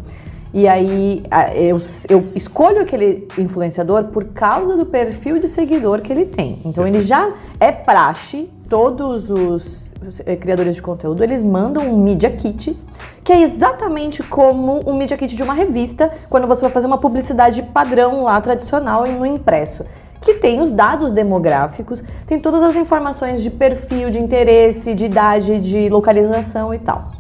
E 0.54 0.68
aí 0.68 1.24
eu, 1.56 1.80
eu 2.10 2.28
escolho 2.34 2.82
aquele 2.82 3.28
influenciador 3.38 4.06
por 4.06 4.26
causa 4.30 4.76
do 4.76 4.86
perfil 4.86 5.40
de 5.40 5.48
seguidor 5.48 6.02
que 6.02 6.12
ele 6.12 6.26
tem. 6.26 6.60
Então 6.66 6.88
ele 6.88 7.02
já 7.02 7.34
é 7.60 7.72
praxe, 7.72 8.50
todos 8.70 9.30
os 9.30 9.90
eh, 10.26 10.36
criadores 10.36 10.76
de 10.76 10.82
conteúdo, 10.82 11.24
eles 11.24 11.42
mandam 11.42 11.88
um 11.92 12.02
Media 12.02 12.30
Kit, 12.30 12.78
que 13.24 13.34
é 13.34 13.42
exatamente 13.42 14.24
como 14.24 14.88
um 14.90 14.96
Media 14.96 15.18
Kit 15.18 15.36
de 15.36 15.44
uma 15.44 15.54
revista, 15.54 16.12
quando 16.30 16.48
você 16.48 16.62
vai 16.62 16.72
fazer 16.72 16.88
uma 16.88 16.98
publicidade 16.98 17.62
padrão 17.64 18.24
lá, 18.24 18.40
tradicional 18.40 19.06
e 19.06 19.12
no 19.12 19.26
impresso 19.26 19.86
que 20.22 20.34
tem 20.34 20.60
os 20.60 20.72
dados 20.72 21.14
demográficos, 21.14 22.04
tem 22.26 22.40
todas 22.40 22.64
as 22.64 22.76
informações 22.76 23.42
de 23.42 23.50
perfil, 23.50 24.10
de 24.10 24.20
interesse, 24.20 24.94
de 24.94 25.06
idade, 25.06 25.60
de 25.60 25.90
localização 25.90 26.74
e 26.74 26.80
tal. 26.80 27.17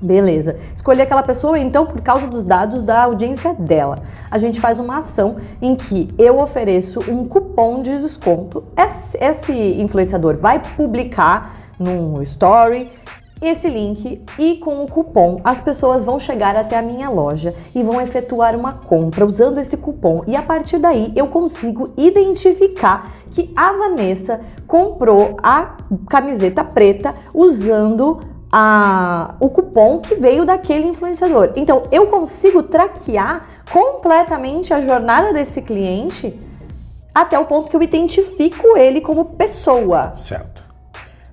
Beleza. 0.00 0.56
Escolhi 0.74 1.00
aquela 1.00 1.22
pessoa, 1.22 1.58
então, 1.58 1.86
por 1.86 2.00
causa 2.02 2.26
dos 2.26 2.44
dados 2.44 2.82
da 2.82 3.04
audiência 3.04 3.54
dela. 3.54 4.00
A 4.30 4.38
gente 4.38 4.60
faz 4.60 4.78
uma 4.78 4.98
ação 4.98 5.36
em 5.60 5.74
que 5.74 6.08
eu 6.18 6.38
ofereço 6.38 7.00
um 7.10 7.26
cupom 7.26 7.82
de 7.82 7.98
desconto. 7.98 8.64
Esse, 8.76 9.16
esse 9.18 9.52
influenciador 9.52 10.38
vai 10.38 10.60
publicar 10.76 11.54
num 11.78 12.20
story 12.22 12.90
esse 13.40 13.68
link 13.68 14.22
e 14.38 14.56
com 14.56 14.82
o 14.82 14.88
cupom 14.88 15.40
as 15.44 15.60
pessoas 15.60 16.04
vão 16.04 16.18
chegar 16.18 16.56
até 16.56 16.78
a 16.78 16.82
minha 16.82 17.10
loja 17.10 17.54
e 17.74 17.82
vão 17.82 18.00
efetuar 18.00 18.56
uma 18.56 18.72
compra 18.72 19.26
usando 19.26 19.58
esse 19.58 19.76
cupom 19.76 20.24
e 20.26 20.34
a 20.34 20.42
partir 20.42 20.78
daí 20.78 21.12
eu 21.14 21.26
consigo 21.26 21.92
identificar 21.98 23.12
que 23.30 23.52
a 23.54 23.72
Vanessa 23.72 24.40
comprou 24.66 25.36
a 25.42 25.76
camiseta 26.08 26.64
preta 26.64 27.14
usando 27.34 28.20
a- 28.58 29.34
o 29.38 29.50
cupom 29.50 29.98
que 30.00 30.14
veio 30.14 30.46
daquele 30.46 30.86
influenciador. 30.86 31.52
Então 31.56 31.82
eu 31.92 32.06
consigo 32.06 32.62
traquear 32.62 33.46
completamente 33.70 34.72
a 34.72 34.80
jornada 34.80 35.30
desse 35.30 35.60
cliente 35.60 36.34
até 37.14 37.38
o 37.38 37.44
ponto 37.44 37.68
que 37.70 37.76
eu 37.76 37.82
identifico 37.82 38.78
ele 38.78 39.02
como 39.02 39.26
pessoa. 39.26 40.14
Certo. 40.16 40.62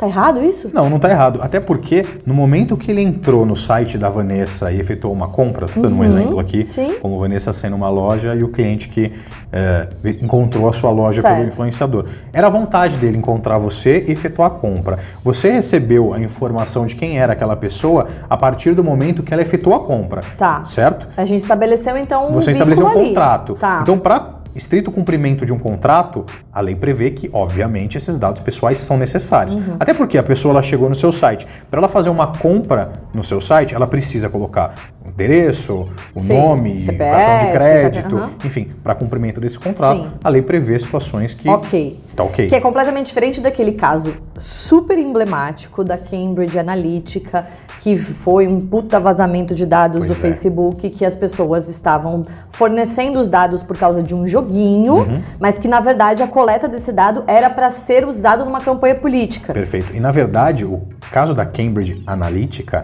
Tá 0.03 0.07
errado 0.07 0.43
isso? 0.43 0.69
Não, 0.73 0.89
não 0.89 0.99
tá 0.99 1.09
errado. 1.09 1.39
Até 1.41 1.61
porque 1.61 2.05
no 2.25 2.33
momento 2.33 2.75
que 2.75 2.91
ele 2.91 2.99
entrou 3.01 3.45
no 3.45 3.55
site 3.55 3.97
da 3.97 4.09
Vanessa 4.09 4.69
e 4.69 4.77
efetuou 4.77 5.13
uma 5.13 5.29
compra, 5.29 5.65
tô 5.65 5.79
dando 5.79 5.95
um 5.95 5.99
Uhum, 5.99 6.03
exemplo 6.03 6.39
aqui, 6.41 6.63
sim. 6.65 6.95
como 7.01 7.17
Vanessa 7.17 7.53
sendo 7.53 7.77
uma 7.77 7.87
loja 7.89 8.35
e 8.35 8.43
o 8.43 8.49
cliente 8.49 8.89
que 8.89 9.13
é, 9.49 9.87
encontrou 10.21 10.67
a 10.67 10.73
sua 10.73 10.91
loja 10.91 11.21
Certo. 11.21 11.35
pelo 11.37 11.47
influenciador. 11.47 12.07
Era 12.33 12.47
a 12.47 12.49
vontade 12.49 12.97
dele 12.97 13.17
encontrar 13.17 13.57
você 13.59 14.03
e 14.05 14.11
efetuar 14.11 14.49
a 14.49 14.51
compra. 14.55 14.99
Você 15.23 15.51
recebeu 15.51 16.13
a 16.13 16.19
informação 16.19 16.85
de 16.85 16.95
quem 16.95 17.17
era 17.17 17.31
aquela 17.31 17.55
pessoa 17.55 18.07
a 18.29 18.35
partir 18.35 18.73
do 18.73 18.83
momento 18.83 19.23
que 19.23 19.33
ela 19.33 19.41
efetuou 19.41 19.73
a 19.75 19.79
compra. 19.85 20.19
Tá. 20.37 20.65
Certo? 20.65 21.07
A 21.15 21.23
gente 21.23 21.39
estabeleceu 21.39 21.95
então 21.95 22.27
um 22.29 22.33
Você 22.33 22.51
estabeleceu 22.51 22.85
um 22.85 22.89
ali. 22.89 23.07
contrato. 23.07 23.53
Tá. 23.53 23.79
Então, 23.83 23.97
para 23.97 24.32
estrito 24.55 24.91
cumprimento 24.91 25.45
de 25.45 25.53
um 25.53 25.59
contrato, 25.59 26.25
a 26.51 26.61
lei 26.61 26.75
prevê 26.75 27.11
que, 27.11 27.29
obviamente, 27.33 27.97
esses 27.97 28.17
dados 28.17 28.41
pessoais 28.41 28.79
são 28.79 28.97
necessários. 28.97 29.55
Uhum. 29.55 29.75
Até 29.79 29.93
porque 29.93 30.17
a 30.17 30.23
pessoa 30.23 30.53
ela 30.53 30.63
chegou 30.63 30.89
no 30.89 30.95
seu 30.95 31.11
site. 31.11 31.47
Para 31.69 31.79
ela 31.79 31.87
fazer 31.87 32.09
uma 32.09 32.27
compra 32.27 32.91
no 33.13 33.23
seu 33.23 33.41
site, 33.41 33.73
ela 33.73 33.87
precisa 33.87 34.29
colocar 34.29 34.73
o 35.05 35.09
endereço, 35.09 35.87
o 36.15 36.21
Sim, 36.21 36.37
nome, 36.37 36.81
CPF, 36.81 36.97
cartão 36.97 37.45
de 37.45 37.51
crédito, 37.53 38.15
aham. 38.15 38.31
enfim, 38.45 38.69
para 38.83 38.95
cumprimento 38.95 39.41
desse 39.41 39.59
contrato, 39.59 40.03
Sim. 40.03 40.11
a 40.23 40.29
lei 40.29 40.41
prevê 40.41 40.79
situações 40.79 41.33
que 41.33 41.49
Ok. 41.49 41.99
Tá 42.15 42.23
ok. 42.23 42.47
Que 42.47 42.55
é 42.55 42.59
completamente 42.59 43.07
diferente 43.07 43.41
daquele 43.41 43.73
caso 43.73 44.13
super 44.37 44.97
emblemático 44.97 45.83
da 45.83 45.97
Cambridge 45.97 46.57
Analytica, 46.57 47.47
que 47.81 47.97
foi 47.97 48.47
um 48.47 48.59
puta 48.59 48.99
vazamento 48.99 49.53
de 49.53 49.65
dados 49.65 50.05
Pois 50.05 50.07
do 50.07 50.13
é. 50.13 50.15
Facebook, 50.15 50.89
que 50.89 51.03
as 51.05 51.15
pessoas 51.15 51.67
estavam 51.67 52.21
fornecendo 52.49 53.19
os 53.19 53.27
dados 53.27 53.63
por 53.63 53.77
causa 53.77 54.01
de 54.01 54.15
um 54.15 54.25
joguinho, 54.43 54.95
Uhum. 54.95 55.21
mas 55.39 55.57
que 55.57 55.67
na 55.67 55.79
verdade 55.79 56.21
a 56.23 56.27
coleta 56.27 56.67
desse 56.67 56.91
dado 56.91 57.23
era 57.27 57.49
para 57.49 57.69
ser 57.69 58.05
usado 58.07 58.45
numa 58.45 58.59
campanha 58.61 58.95
política. 58.95 59.53
Perfeito. 59.53 59.95
E 59.95 59.99
na 59.99 60.11
verdade, 60.11 60.63
o 60.65 60.81
caso 61.11 61.33
da 61.33 61.45
Cambridge 61.45 62.01
Analytica 62.05 62.83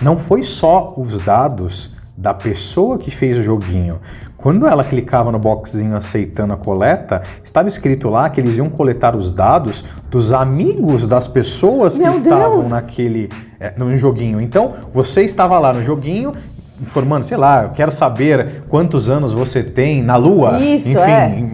não 0.00 0.18
foi 0.18 0.42
só 0.42 0.94
os 0.96 1.20
dados 1.22 2.14
da 2.16 2.32
pessoa 2.32 2.96
que 2.98 3.10
fez 3.10 3.36
o 3.36 3.42
joguinho. 3.42 4.00
Quando 4.36 4.66
ela 4.66 4.84
clicava 4.84 5.32
no 5.32 5.38
boxzinho 5.38 5.96
aceitando 5.96 6.52
a 6.52 6.56
coleta, 6.56 7.22
estava 7.42 7.68
escrito 7.68 8.08
lá 8.08 8.30
que 8.30 8.40
eles 8.40 8.56
iam 8.56 8.70
coletar 8.70 9.16
os 9.16 9.32
dados 9.32 9.84
dos 10.10 10.32
amigos 10.32 11.06
das 11.06 11.26
pessoas 11.26 11.94
que 11.96 12.02
Meu 12.02 12.12
estavam 12.12 12.60
Deus! 12.60 12.70
naquele 12.70 13.28
é, 13.58 13.72
no 13.76 13.94
joguinho. 13.96 14.40
Então, 14.40 14.74
você 14.94 15.22
estava 15.22 15.58
lá 15.58 15.72
no 15.72 15.82
joguinho 15.82 16.32
informando, 16.80 17.26
sei 17.26 17.36
lá, 17.36 17.64
eu 17.64 17.70
quero 17.70 17.90
saber 17.92 18.62
quantos 18.68 19.08
anos 19.08 19.32
você 19.32 19.62
tem 19.62 20.02
na 20.02 20.16
Lua. 20.16 20.58
Isso, 20.60 20.88
Enfim, 20.88 20.98
é. 20.98 21.44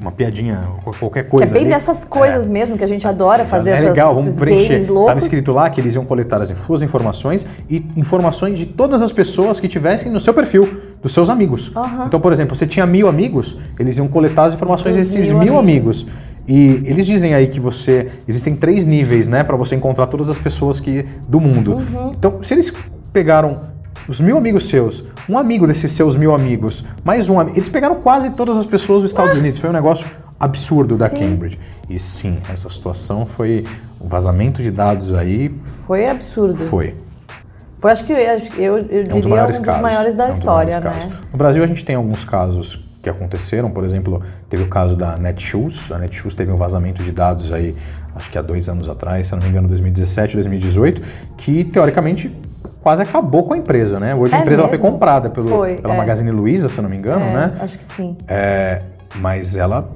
uma 0.00 0.12
piadinha, 0.12 0.60
qualquer 0.98 1.24
Que 1.24 1.30
coisa. 1.30 1.46
é 1.46 1.48
bem 1.52 1.62
ali. 1.62 1.70
dessas 1.70 2.04
coisas 2.04 2.46
mesmo 2.48 2.76
que 2.76 2.84
a 2.84 2.86
gente 2.86 3.06
adora 3.06 3.44
fazer 3.44 3.70
é 3.70 3.72
essas, 3.74 3.86
legal, 3.86 4.14
vamos 4.14 4.36
preencher. 4.36 4.76
Estava 4.76 5.18
escrito 5.18 5.52
lá 5.52 5.70
que 5.70 5.80
eles 5.80 5.94
iam 5.94 6.04
coletar 6.04 6.40
as 6.42 6.52
suas 6.66 6.82
informações 6.82 7.46
e 7.68 7.84
informações 7.96 8.58
de 8.58 8.66
todas 8.66 9.00
as 9.02 9.10
pessoas 9.10 9.58
que 9.58 9.68
tivessem 9.68 10.12
no 10.12 10.20
seu 10.20 10.34
perfil, 10.34 10.80
dos 11.02 11.12
seus 11.12 11.30
amigos. 11.30 11.72
Aham. 11.74 12.04
Então, 12.06 12.20
por 12.20 12.32
exemplo, 12.32 12.54
você 12.54 12.66
tinha 12.66 12.86
mil 12.86 13.08
amigos, 13.08 13.56
eles 13.78 13.96
iam 13.96 14.08
coletar 14.08 14.44
as 14.46 14.54
informações 14.54 14.94
desses 14.96 15.14
mil 15.14 15.38
mil, 15.38 15.58
amigos. 15.58 16.06
E 16.46 16.82
eles 16.86 17.04
dizem 17.04 17.34
aí 17.34 17.48
que 17.48 17.60
você 17.60 18.08
existem 18.26 18.56
três 18.56 18.86
níveis, 18.86 19.28
né, 19.28 19.44
para 19.44 19.54
você 19.54 19.74
encontrar 19.74 20.06
todas 20.06 20.30
as 20.30 20.38
pessoas 20.38 20.80
que 20.80 21.04
do 21.28 21.38
mundo. 21.38 21.74
Uhum. 21.74 22.12
Então, 22.16 22.42
se 22.42 22.54
eles 22.54 22.72
pegaram 23.12 23.54
os 24.08 24.20
mil 24.20 24.38
amigos 24.38 24.68
seus, 24.68 25.04
um 25.28 25.38
amigo 25.38 25.66
desses 25.66 25.92
seus 25.92 26.16
mil 26.16 26.34
amigos, 26.34 26.82
mais 27.04 27.28
um 27.28 27.38
amigo, 27.38 27.58
eles 27.58 27.68
pegaram 27.68 27.96
quase 27.96 28.34
todas 28.34 28.56
as 28.56 28.64
pessoas 28.64 29.02
dos 29.02 29.10
Estados 29.10 29.36
Unidos. 29.38 29.60
Foi 29.60 29.68
um 29.68 29.72
negócio 29.72 30.06
absurdo 30.40 30.96
da. 30.96 31.08
Sim. 31.08 31.18
Cambridge. 31.18 31.60
E 31.90 31.98
sim, 31.98 32.38
essa 32.50 32.70
situação 32.70 33.26
foi 33.26 33.64
um 34.00 34.08
vazamento 34.08 34.62
de 34.62 34.70
dados 34.70 35.14
aí 35.14 35.48
Foi 35.86 36.08
absurdo. 36.08 36.58
foi. 36.58 36.94
Foi, 37.78 37.92
acho 37.92 38.04
que 38.04 38.14
que 38.14 38.62
eu, 38.62 38.78
eu 38.78 39.02
É 39.02 39.04
um 39.04 39.06
dos 39.06 39.14
diria 39.14 39.28
maiores 39.30 39.58
um 39.58 39.62
dos 39.62 39.80
maiores 39.80 40.14
da 40.14 40.24
É 40.24 40.26
um 40.26 40.30
dos 40.30 40.38
história, 40.38 40.80
maiores 40.80 41.06
né? 41.06 41.12
No 41.30 41.38
Brasil 41.38 41.62
a 41.62 41.66
gente 41.66 41.84
tem 41.84 41.94
alguns 41.94 42.24
casos 42.24 43.00
que 43.02 43.08
aconteceram, 43.08 43.70
por 43.70 43.84
exemplo, 43.84 44.22
teve 44.50 44.64
o 44.64 44.68
caso 44.68 44.96
da 44.96 45.16
Netshoes. 45.16 45.92
A 45.92 45.98
Netshoes 45.98 46.34
teve 46.34 46.50
um 46.50 46.56
vazamento 46.56 47.02
de 47.02 47.12
dados 47.12 47.52
aí, 47.52 47.74
acho 48.18 48.30
que 48.30 48.36
há 48.36 48.42
dois 48.42 48.68
anos 48.68 48.88
atrás, 48.88 49.28
se 49.28 49.32
eu 49.32 49.36
não 49.38 49.44
me 49.44 49.50
engano, 49.50 49.68
2017, 49.68 50.34
2018, 50.34 51.00
que 51.38 51.64
teoricamente 51.64 52.36
quase 52.82 53.00
acabou 53.02 53.44
com 53.44 53.54
a 53.54 53.58
empresa, 53.58 53.98
né? 54.00 54.14
Hoje 54.14 54.34
a 54.34 54.38
É 54.38 54.40
empresa 54.42 54.62
ela 54.62 54.68
foi 54.68 54.78
comprada 54.78 55.30
pelo, 55.30 55.48
Foi, 55.48 55.76
pela 55.76 55.94
é. 55.94 55.96
Magazine 55.96 56.30
Luiza, 56.30 56.68
se 56.68 56.78
eu 56.78 56.82
não 56.82 56.90
me 56.90 56.96
engano, 56.96 57.24
É, 57.24 57.32
né? 57.32 57.58
Acho 57.60 57.78
que 57.78 57.84
sim. 57.84 58.16
É, 58.26 58.80
mas 59.16 59.56
ela 59.56 59.88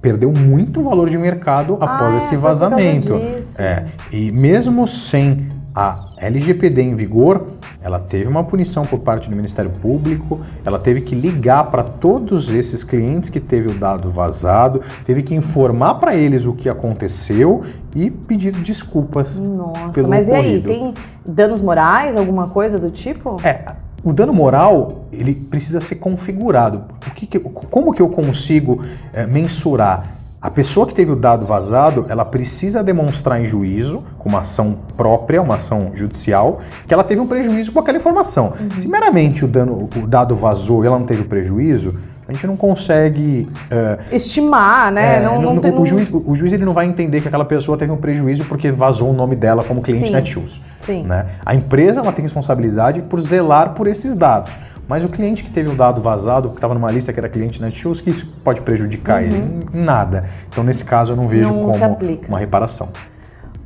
perdeu 0.00 0.32
muito 0.32 0.82
valor 0.82 1.08
de 1.10 1.18
mercado 1.18 1.74
após 1.80 2.14
Ah, 2.14 2.16
esse 2.18 2.36
vazamento. 2.36 3.14
É, 3.58 3.84
e 4.12 4.30
mesmo 4.30 4.86
sem 4.86 5.48
a 5.74 5.98
LGPD 6.18 6.82
em 6.82 6.94
vigor, 6.94 7.48
ela 7.82 7.98
teve 7.98 8.28
uma 8.28 8.44
punição 8.44 8.84
por 8.84 8.98
parte 9.00 9.28
do 9.30 9.36
Ministério 9.36 9.70
Público, 9.70 10.40
ela 10.64 10.78
teve 10.78 11.00
que 11.00 11.14
ligar 11.14 11.70
para 11.70 11.82
todos 11.82 12.50
esses 12.50 12.82
clientes 12.82 13.30
que 13.30 13.40
teve 13.40 13.70
o 13.70 13.74
dado 13.74 14.10
vazado, 14.10 14.82
teve 15.04 15.22
que 15.22 15.34
informar 15.34 15.94
para 15.94 16.14
eles 16.14 16.44
o 16.44 16.52
que 16.52 16.68
aconteceu 16.68 17.62
e 17.94 18.10
pedir 18.10 18.52
desculpas. 18.52 19.36
Nossa, 19.36 19.92
pelo 19.92 20.08
mas 20.08 20.28
e 20.28 20.32
aí? 20.32 20.58
ocorrido. 20.58 20.68
Tem 20.68 20.94
danos 21.24 21.62
morais, 21.62 22.16
alguma 22.16 22.48
coisa 22.48 22.78
do 22.78 22.90
tipo? 22.90 23.36
É, 23.44 23.64
o 24.02 24.12
dano 24.12 24.32
moral 24.32 25.04
ele 25.12 25.34
precisa 25.34 25.80
ser 25.80 25.96
configurado. 25.96 26.84
O 27.06 27.10
que 27.14 27.26
que 27.26 27.38
como 27.38 27.92
que 27.92 28.02
eu 28.02 28.08
consigo 28.08 28.82
é, 29.12 29.26
mensurar? 29.26 30.19
A 30.42 30.50
pessoa 30.50 30.86
que 30.86 30.94
teve 30.94 31.12
o 31.12 31.16
dado 31.16 31.44
vazado, 31.44 32.06
ela 32.08 32.24
precisa 32.24 32.82
demonstrar 32.82 33.42
em 33.42 33.46
juízo, 33.46 34.02
com 34.18 34.30
uma 34.30 34.38
ação 34.38 34.74
própria, 34.96 35.42
uma 35.42 35.56
ação 35.56 35.90
judicial, 35.92 36.60
que 36.86 36.94
ela 36.94 37.04
teve 37.04 37.20
um 37.20 37.26
prejuízo 37.26 37.70
com 37.72 37.78
aquela 37.78 37.98
informação. 37.98 38.54
Se 38.78 38.88
meramente 38.88 39.44
o, 39.44 39.48
dano, 39.48 39.90
o 39.94 40.06
dado 40.06 40.34
vazou 40.34 40.82
e 40.82 40.86
ela 40.86 40.98
não 40.98 41.04
teve 41.04 41.24
prejuízo, 41.24 42.08
a 42.26 42.32
gente 42.32 42.46
não 42.46 42.56
consegue 42.56 43.46
é, 43.70 43.98
Estimar, 44.12 44.90
né? 44.90 45.16
é, 45.16 45.20
não, 45.20 45.42
não- 45.42 45.54
não 45.54 45.60
tem, 45.60 45.74
o, 45.78 45.84
juiz, 45.84 46.08
o 46.10 46.34
juiz 46.34 46.54
ele 46.54 46.64
não 46.64 46.72
vai 46.72 46.86
entender 46.86 47.20
que 47.20 47.28
aquela 47.28 47.44
pessoa 47.44 47.76
teve 47.76 47.92
um 47.92 47.98
prejuízo 47.98 48.46
porque 48.46 48.70
vazou 48.70 49.10
o 49.10 49.12
nome 49.12 49.36
dela 49.36 49.62
como 49.62 49.82
cliente 49.82 50.06
Sim. 50.06 50.12
Netshoes. 50.14 50.62
Sim. 50.78 51.02
Né? 51.04 51.26
A 51.44 51.54
empresa 51.54 52.00
ela 52.00 52.12
tem 52.12 52.22
responsabilidade 52.22 53.02
por 53.02 53.20
zelar 53.20 53.74
por 53.74 53.86
esses 53.86 54.14
dados. 54.14 54.56
Mas 54.90 55.04
o 55.04 55.08
cliente 55.08 55.44
que 55.44 55.50
teve 55.50 55.70
o 55.70 55.76
dado 55.76 56.02
vazado, 56.02 56.48
que 56.48 56.56
estava 56.56 56.74
numa 56.74 56.90
lista 56.90 57.12
que 57.12 57.20
era 57.20 57.28
cliente 57.28 57.62
Netshoes, 57.62 58.00
que 58.00 58.10
isso 58.10 58.26
pode 58.42 58.60
prejudicar 58.62 59.22
ele? 59.22 59.36
Em 59.72 59.80
nada. 59.84 60.28
Então, 60.48 60.64
nesse 60.64 60.84
caso, 60.84 61.12
eu 61.12 61.16
não 61.16 61.28
vejo 61.28 61.48
Uhum. 61.48 61.68
Não 61.68 61.78
como 61.78 62.18
uma 62.26 62.38
reparação. 62.40 62.88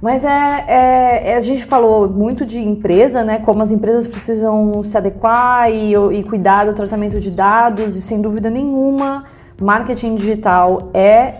Mas 0.03 0.23
é, 0.23 0.65
é- 0.69 1.31
é- 1.31 1.37
A 1.37 1.41
gente 1.41 1.65
falou 1.65 2.11
muito 2.11 2.45
de 2.45 2.61
empresa, 2.61 3.25
né? 3.25 3.39
Como 3.39 3.63
as 3.63 3.73
empresas 3.73 4.07
precisam 4.07 4.83
se 4.83 4.99
adequar 4.99 5.71
e, 5.71 5.95
e 5.95 6.23
cuidar 6.25 6.67
do 6.67 6.75
tratamento 6.75 7.19
de 7.19 7.31
dados, 7.31 7.97
e 7.97 8.03
sem 8.03 8.21
dúvida 8.21 8.51
nenhuma, 8.51 9.25
marketing 9.59 10.17
digital 10.17 10.91
é 10.93 11.37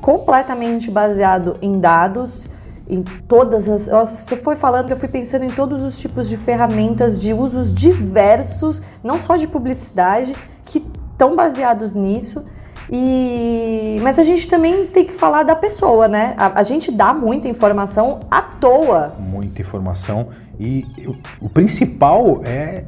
completamente 0.00 0.88
baseado 0.88 1.56
em 1.60 1.80
dados. 1.80 2.48
Em 2.88 3.02
todas 3.02 3.68
as. 3.68 3.88
Você 3.88 4.36
foi 4.36 4.54
falando 4.54 4.90
eu 4.90 4.96
fui 4.96 5.08
pensando 5.08 5.44
em 5.44 5.50
todos 5.50 5.82
os 5.82 5.98
tipos 5.98 6.28
de 6.28 6.36
ferramentas 6.36 7.18
de 7.18 7.34
usos 7.34 7.74
diversos, 7.74 8.80
não 9.02 9.18
só 9.18 9.36
de 9.36 9.48
publicidade, 9.48 10.34
que 10.64 10.84
estão 11.12 11.34
baseados 11.34 11.94
nisso. 11.94 12.44
E 12.90 13.98
mas 14.02 14.18
a 14.18 14.22
gente 14.22 14.46
também 14.46 14.86
tem 14.86 15.04
que 15.04 15.12
falar 15.12 15.42
da 15.42 15.56
pessoa, 15.56 16.06
né? 16.06 16.34
A, 16.36 16.60
a 16.60 16.62
gente 16.62 16.92
dá 16.92 17.12
muita 17.12 17.48
informação 17.48 18.20
à 18.30 18.40
toa. 18.40 19.12
Muita 19.18 19.60
informação. 19.60 20.28
E 20.58 20.86
o, 21.06 21.46
o 21.46 21.48
principal 21.48 22.42
é. 22.44 22.84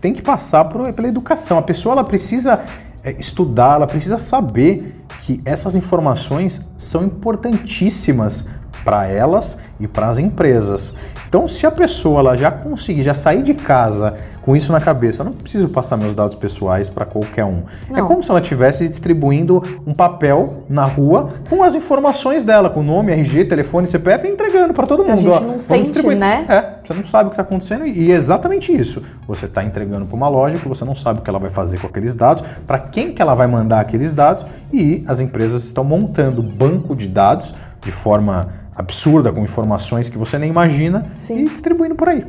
Tem 0.00 0.12
que 0.12 0.20
passar 0.20 0.66
por, 0.66 0.92
pela 0.92 1.08
educação. 1.08 1.56
A 1.56 1.62
pessoa 1.62 1.94
ela 1.94 2.04
precisa 2.04 2.62
é, 3.02 3.12
estudar, 3.12 3.76
ela 3.76 3.86
precisa 3.86 4.18
saber 4.18 4.94
que 5.22 5.40
essas 5.44 5.74
informações 5.74 6.68
são 6.76 7.04
importantíssimas 7.04 8.46
para 8.84 9.06
elas 9.06 9.56
e 9.80 9.88
para 9.88 10.08
as 10.08 10.18
empresas. 10.18 10.92
Então, 11.28 11.48
se 11.48 11.66
a 11.66 11.70
pessoa 11.70 12.20
ela 12.20 12.36
já 12.36 12.48
conseguir, 12.48 13.02
já 13.02 13.12
sair 13.12 13.42
de 13.42 13.54
casa 13.54 14.14
com 14.42 14.54
isso 14.54 14.70
na 14.70 14.80
cabeça, 14.80 15.24
não 15.24 15.32
preciso 15.32 15.68
passar 15.68 15.96
meus 15.96 16.14
dados 16.14 16.36
pessoais 16.36 16.88
para 16.88 17.04
qualquer 17.04 17.44
um. 17.44 17.62
É 17.90 18.00
Não. 18.00 18.06
como 18.06 18.22
se 18.22 18.30
ela 18.30 18.38
estivesse 18.38 18.86
distribuindo 18.86 19.60
um 19.84 19.92
papel 19.92 20.64
na 20.68 20.84
rua 20.84 21.30
com 21.50 21.64
as 21.64 21.74
informações 21.74 22.44
dela, 22.44 22.70
com 22.70 22.84
nome, 22.84 23.10
RG, 23.10 23.46
telefone, 23.46 23.86
CPF, 23.88 24.28
e 24.28 24.30
entregando 24.30 24.72
para 24.72 24.86
todo 24.86 25.02
Que 25.02 25.10
a 25.10 25.16
mundo. 25.16 25.24
gente 25.24 25.32
ó. 25.36 25.40
não 25.40 25.46
Vamos 25.48 25.62
sente, 25.64 26.06
né? 26.14 26.44
É, 26.48 26.86
você 26.86 26.94
não 26.94 27.04
sabe 27.04 27.24
o 27.26 27.30
que 27.30 27.34
está 27.34 27.42
acontecendo 27.42 27.84
e 27.84 28.12
é 28.12 28.14
exatamente 28.14 28.72
isso. 28.72 29.02
Você 29.26 29.46
está 29.46 29.64
entregando 29.64 30.06
para 30.06 30.14
uma 30.16 30.28
loja 30.28 30.58
que 30.58 30.68
você 30.68 30.84
não 30.84 30.94
sabe 30.94 31.18
o 31.18 31.22
que 31.22 31.30
ela 31.30 31.40
vai 31.40 31.50
fazer 31.50 31.80
com 31.80 31.88
aqueles 31.88 32.14
dados, 32.14 32.44
para 32.64 32.78
quem 32.78 33.12
que 33.12 33.20
ela 33.20 33.34
vai 33.34 33.48
mandar 33.48 33.80
aqueles 33.80 34.12
dados 34.12 34.46
e 34.72 35.04
as 35.08 35.18
empresas 35.18 35.64
estão 35.64 35.82
montando 35.82 36.42
banco 36.42 36.94
de 36.94 37.08
dados 37.08 37.52
de 37.80 37.90
forma 37.90 38.52
absurda, 38.76 39.32
com 39.32 39.40
informações 39.42 40.08
que 40.08 40.18
você 40.18 40.38
nem 40.38 40.50
imagina 40.50 41.06
Sim. 41.14 41.40
e 41.40 41.44
distribuindo 41.48 41.94
por 41.94 42.08
aí. 42.08 42.24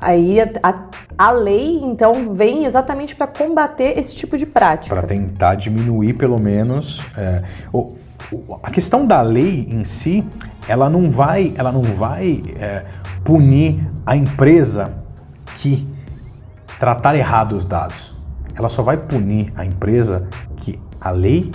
Aí 0.00 0.40
a, 0.40 0.48
a- 0.62 0.84
a 1.18 1.30
lei, 1.32 1.78
então, 1.82 2.32
vem 2.32 2.64
exatamente 2.64 3.16
para 3.16 3.26
combater 3.26 3.98
esse 3.98 4.14
tipo 4.14 4.36
de 4.38 4.46
prática. 4.46 4.94
para 4.94 5.06
tentar 5.06 5.56
diminuir 5.56 6.14
pelo 6.14 6.40
menos 6.40 7.00
é, 7.16 7.42
o- 7.72 7.96
o- 8.30 8.58
a 8.62 8.70
questão 8.70 9.04
da 9.06 9.20
lei 9.20 9.66
em 9.68 9.84
si 9.84 10.24
ela 10.68 10.88
não 10.88 11.10
vai 11.10 11.52
ela 11.56 11.72
não 11.72 11.82
vai 11.82 12.42
é, 12.60 12.84
punir 13.24 13.80
a 14.06 14.14
empresa 14.14 14.94
que 15.56 15.88
tratar 16.78 17.16
errado 17.16 17.56
os 17.56 17.64
dados 17.64 18.14
ela 18.54 18.68
só 18.68 18.82
vai 18.82 18.96
punir 18.96 19.52
a 19.56 19.64
empresa 19.64 20.28
que 20.58 20.78
a 21.00 21.10
lei 21.10 21.50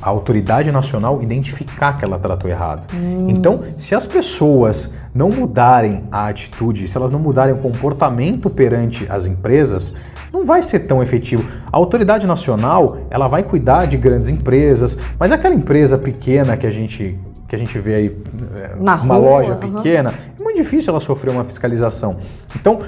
a 0.00 0.08
autoridade 0.08 0.70
nacional 0.70 1.22
identificar 1.22 1.96
que 1.98 2.04
ela 2.04 2.18
tratou 2.18 2.48
errado 2.48 2.86
então 3.28 3.58
se 3.58 3.94
as 3.94 4.06
pessoas 4.06 4.94
não 5.12 5.28
mudarem 5.28 6.04
a 6.10 6.28
atitude 6.28 6.86
se 6.86 6.96
elas 6.96 7.10
não 7.10 7.18
mudarem 7.18 7.54
o 7.54 7.58
comportamento 7.58 8.48
perante 8.48 9.06
as 9.10 9.26
empresas 9.26 9.92
não 10.32 10.44
vai 10.44 10.62
ser 10.62 10.80
tão 10.80 11.02
efetivo. 11.02 11.44
A 11.72 11.76
autoridade 11.76 12.26
nacional, 12.26 12.98
ela 13.10 13.26
vai 13.28 13.42
cuidar 13.42 13.86
de 13.86 13.96
grandes 13.96 14.28
empresas, 14.28 14.96
mas 15.18 15.32
aquela 15.32 15.54
empresa 15.54 15.98
pequena 15.98 16.56
que 16.56 16.66
a 16.66 16.70
gente 16.70 17.18
que 17.48 17.56
a 17.56 17.58
gente 17.58 17.76
vê 17.80 17.94
aí, 17.96 18.16
é, 18.56 18.76
Na 18.80 18.94
uma 18.94 19.16
rua, 19.16 19.30
loja 19.30 19.52
aham. 19.54 19.82
pequena, 19.82 20.14
é 20.38 20.40
muito 20.40 20.56
difícil 20.58 20.92
ela 20.92 21.00
sofrer 21.00 21.32
uma 21.32 21.42
fiscalização. 21.42 22.16
Então, 22.54 22.78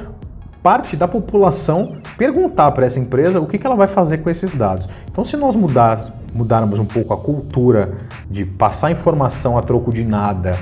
parte 0.63 0.97
da 0.97 1.09
população 1.09 1.97
perguntar 2.17 2.71
para 2.71 2.87
essa 2.87 2.99
empresa 2.99 3.41
o 3.41 3.47
que, 3.47 3.59
que 3.59 3.67
ela 3.67 3.75
vai 3.75 3.89
fazer 3.89 4.19
com 4.19 4.31
esses 4.31 4.55
dados. 4.55 4.89
Então, 5.11 5.25
se 5.25 5.37
nós 5.37 5.57
mudar, 5.57 6.15
mudarmos 6.33 6.79
um 6.79 6.85
pouco 6.85 7.13
a 7.13 7.17
cultura 7.17 7.93
de 8.31 8.45
passar 8.45 8.91
informação 8.91 9.59
a 9.59 9.63
troco 9.63 9.93
de 9.93 10.05
nada. 10.05 10.53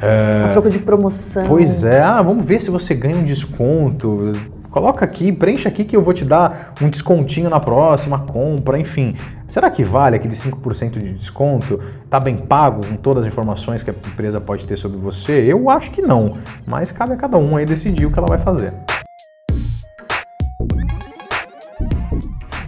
É... 0.00 0.44
A 0.46 0.48
troco 0.50 0.70
de 0.70 0.78
promoção. 0.78 1.44
Pois 1.48 1.82
é, 1.82 2.00
ah, 2.00 2.22
vamos 2.22 2.44
ver 2.44 2.62
se 2.62 2.70
você 2.70 2.94
ganha 2.94 3.16
um 3.16 3.24
desconto. 3.24 4.32
Coloca 4.70 5.04
aqui, 5.04 5.32
preencha 5.32 5.68
aqui 5.68 5.82
que 5.82 5.96
eu 5.96 6.02
vou 6.02 6.12
te 6.12 6.24
dar 6.24 6.74
um 6.80 6.88
descontinho 6.88 7.48
na 7.48 7.58
próxima 7.58 8.18
compra, 8.18 8.78
enfim. 8.78 9.16
Será 9.48 9.70
que 9.70 9.82
vale 9.82 10.14
aquele 10.14 10.34
5% 10.34 10.98
de 10.98 11.14
desconto? 11.14 11.80
Tá 12.08 12.20
bem 12.20 12.36
pago 12.36 12.86
com 12.86 12.94
todas 12.96 13.24
as 13.24 13.32
informações 13.32 13.82
que 13.82 13.90
a 13.90 13.94
empresa 13.94 14.40
pode 14.40 14.66
ter 14.66 14.76
sobre 14.76 14.98
você? 14.98 15.32
Eu 15.32 15.70
acho 15.70 15.90
que 15.90 16.02
não, 16.02 16.36
mas 16.66 16.92
cabe 16.92 17.14
a 17.14 17.16
cada 17.16 17.38
um 17.38 17.56
aí 17.56 17.64
decidir 17.64 18.04
o 18.06 18.12
que 18.12 18.18
ela 18.18 18.28
vai 18.28 18.38
fazer. 18.38 18.74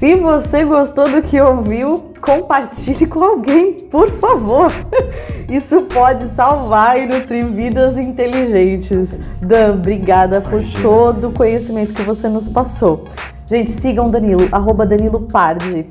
Se 0.00 0.14
você 0.14 0.64
gostou 0.64 1.10
do 1.10 1.20
que 1.20 1.38
ouviu, 1.38 2.10
compartilhe 2.22 3.06
com 3.06 3.22
alguém, 3.22 3.74
por 3.90 4.08
favor. 4.08 4.72
Isso 5.46 5.82
pode 5.82 6.24
salvar 6.30 6.98
e 6.98 7.04
nutrir 7.04 7.46
vidas 7.46 7.98
inteligentes. 7.98 9.18
Dan, 9.42 9.74
obrigada 9.74 10.40
por 10.40 10.62
todo 10.80 11.28
o 11.28 11.32
conhecimento 11.32 11.92
que 11.92 12.00
você 12.00 12.30
nos 12.30 12.48
passou. 12.48 13.04
Gente, 13.46 13.72
sigam 13.72 14.06
Danilo, 14.06 14.48
arroba 14.50 14.86
Danilo 14.86 15.20
Pardi. 15.30 15.86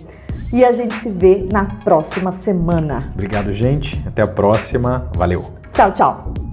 E 0.52 0.66
a 0.66 0.72
gente 0.72 0.96
se 0.96 1.12
vê 1.12 1.48
na 1.52 1.66
próxima 1.84 2.32
semana. 2.32 3.02
Obrigado, 3.14 3.54
gente. 3.54 4.04
Até 4.08 4.24
a 4.24 4.28
próxima. 4.28 5.08
Valeu. 5.16 5.46
Tchau, 5.72 5.92
tchau. 5.92 6.49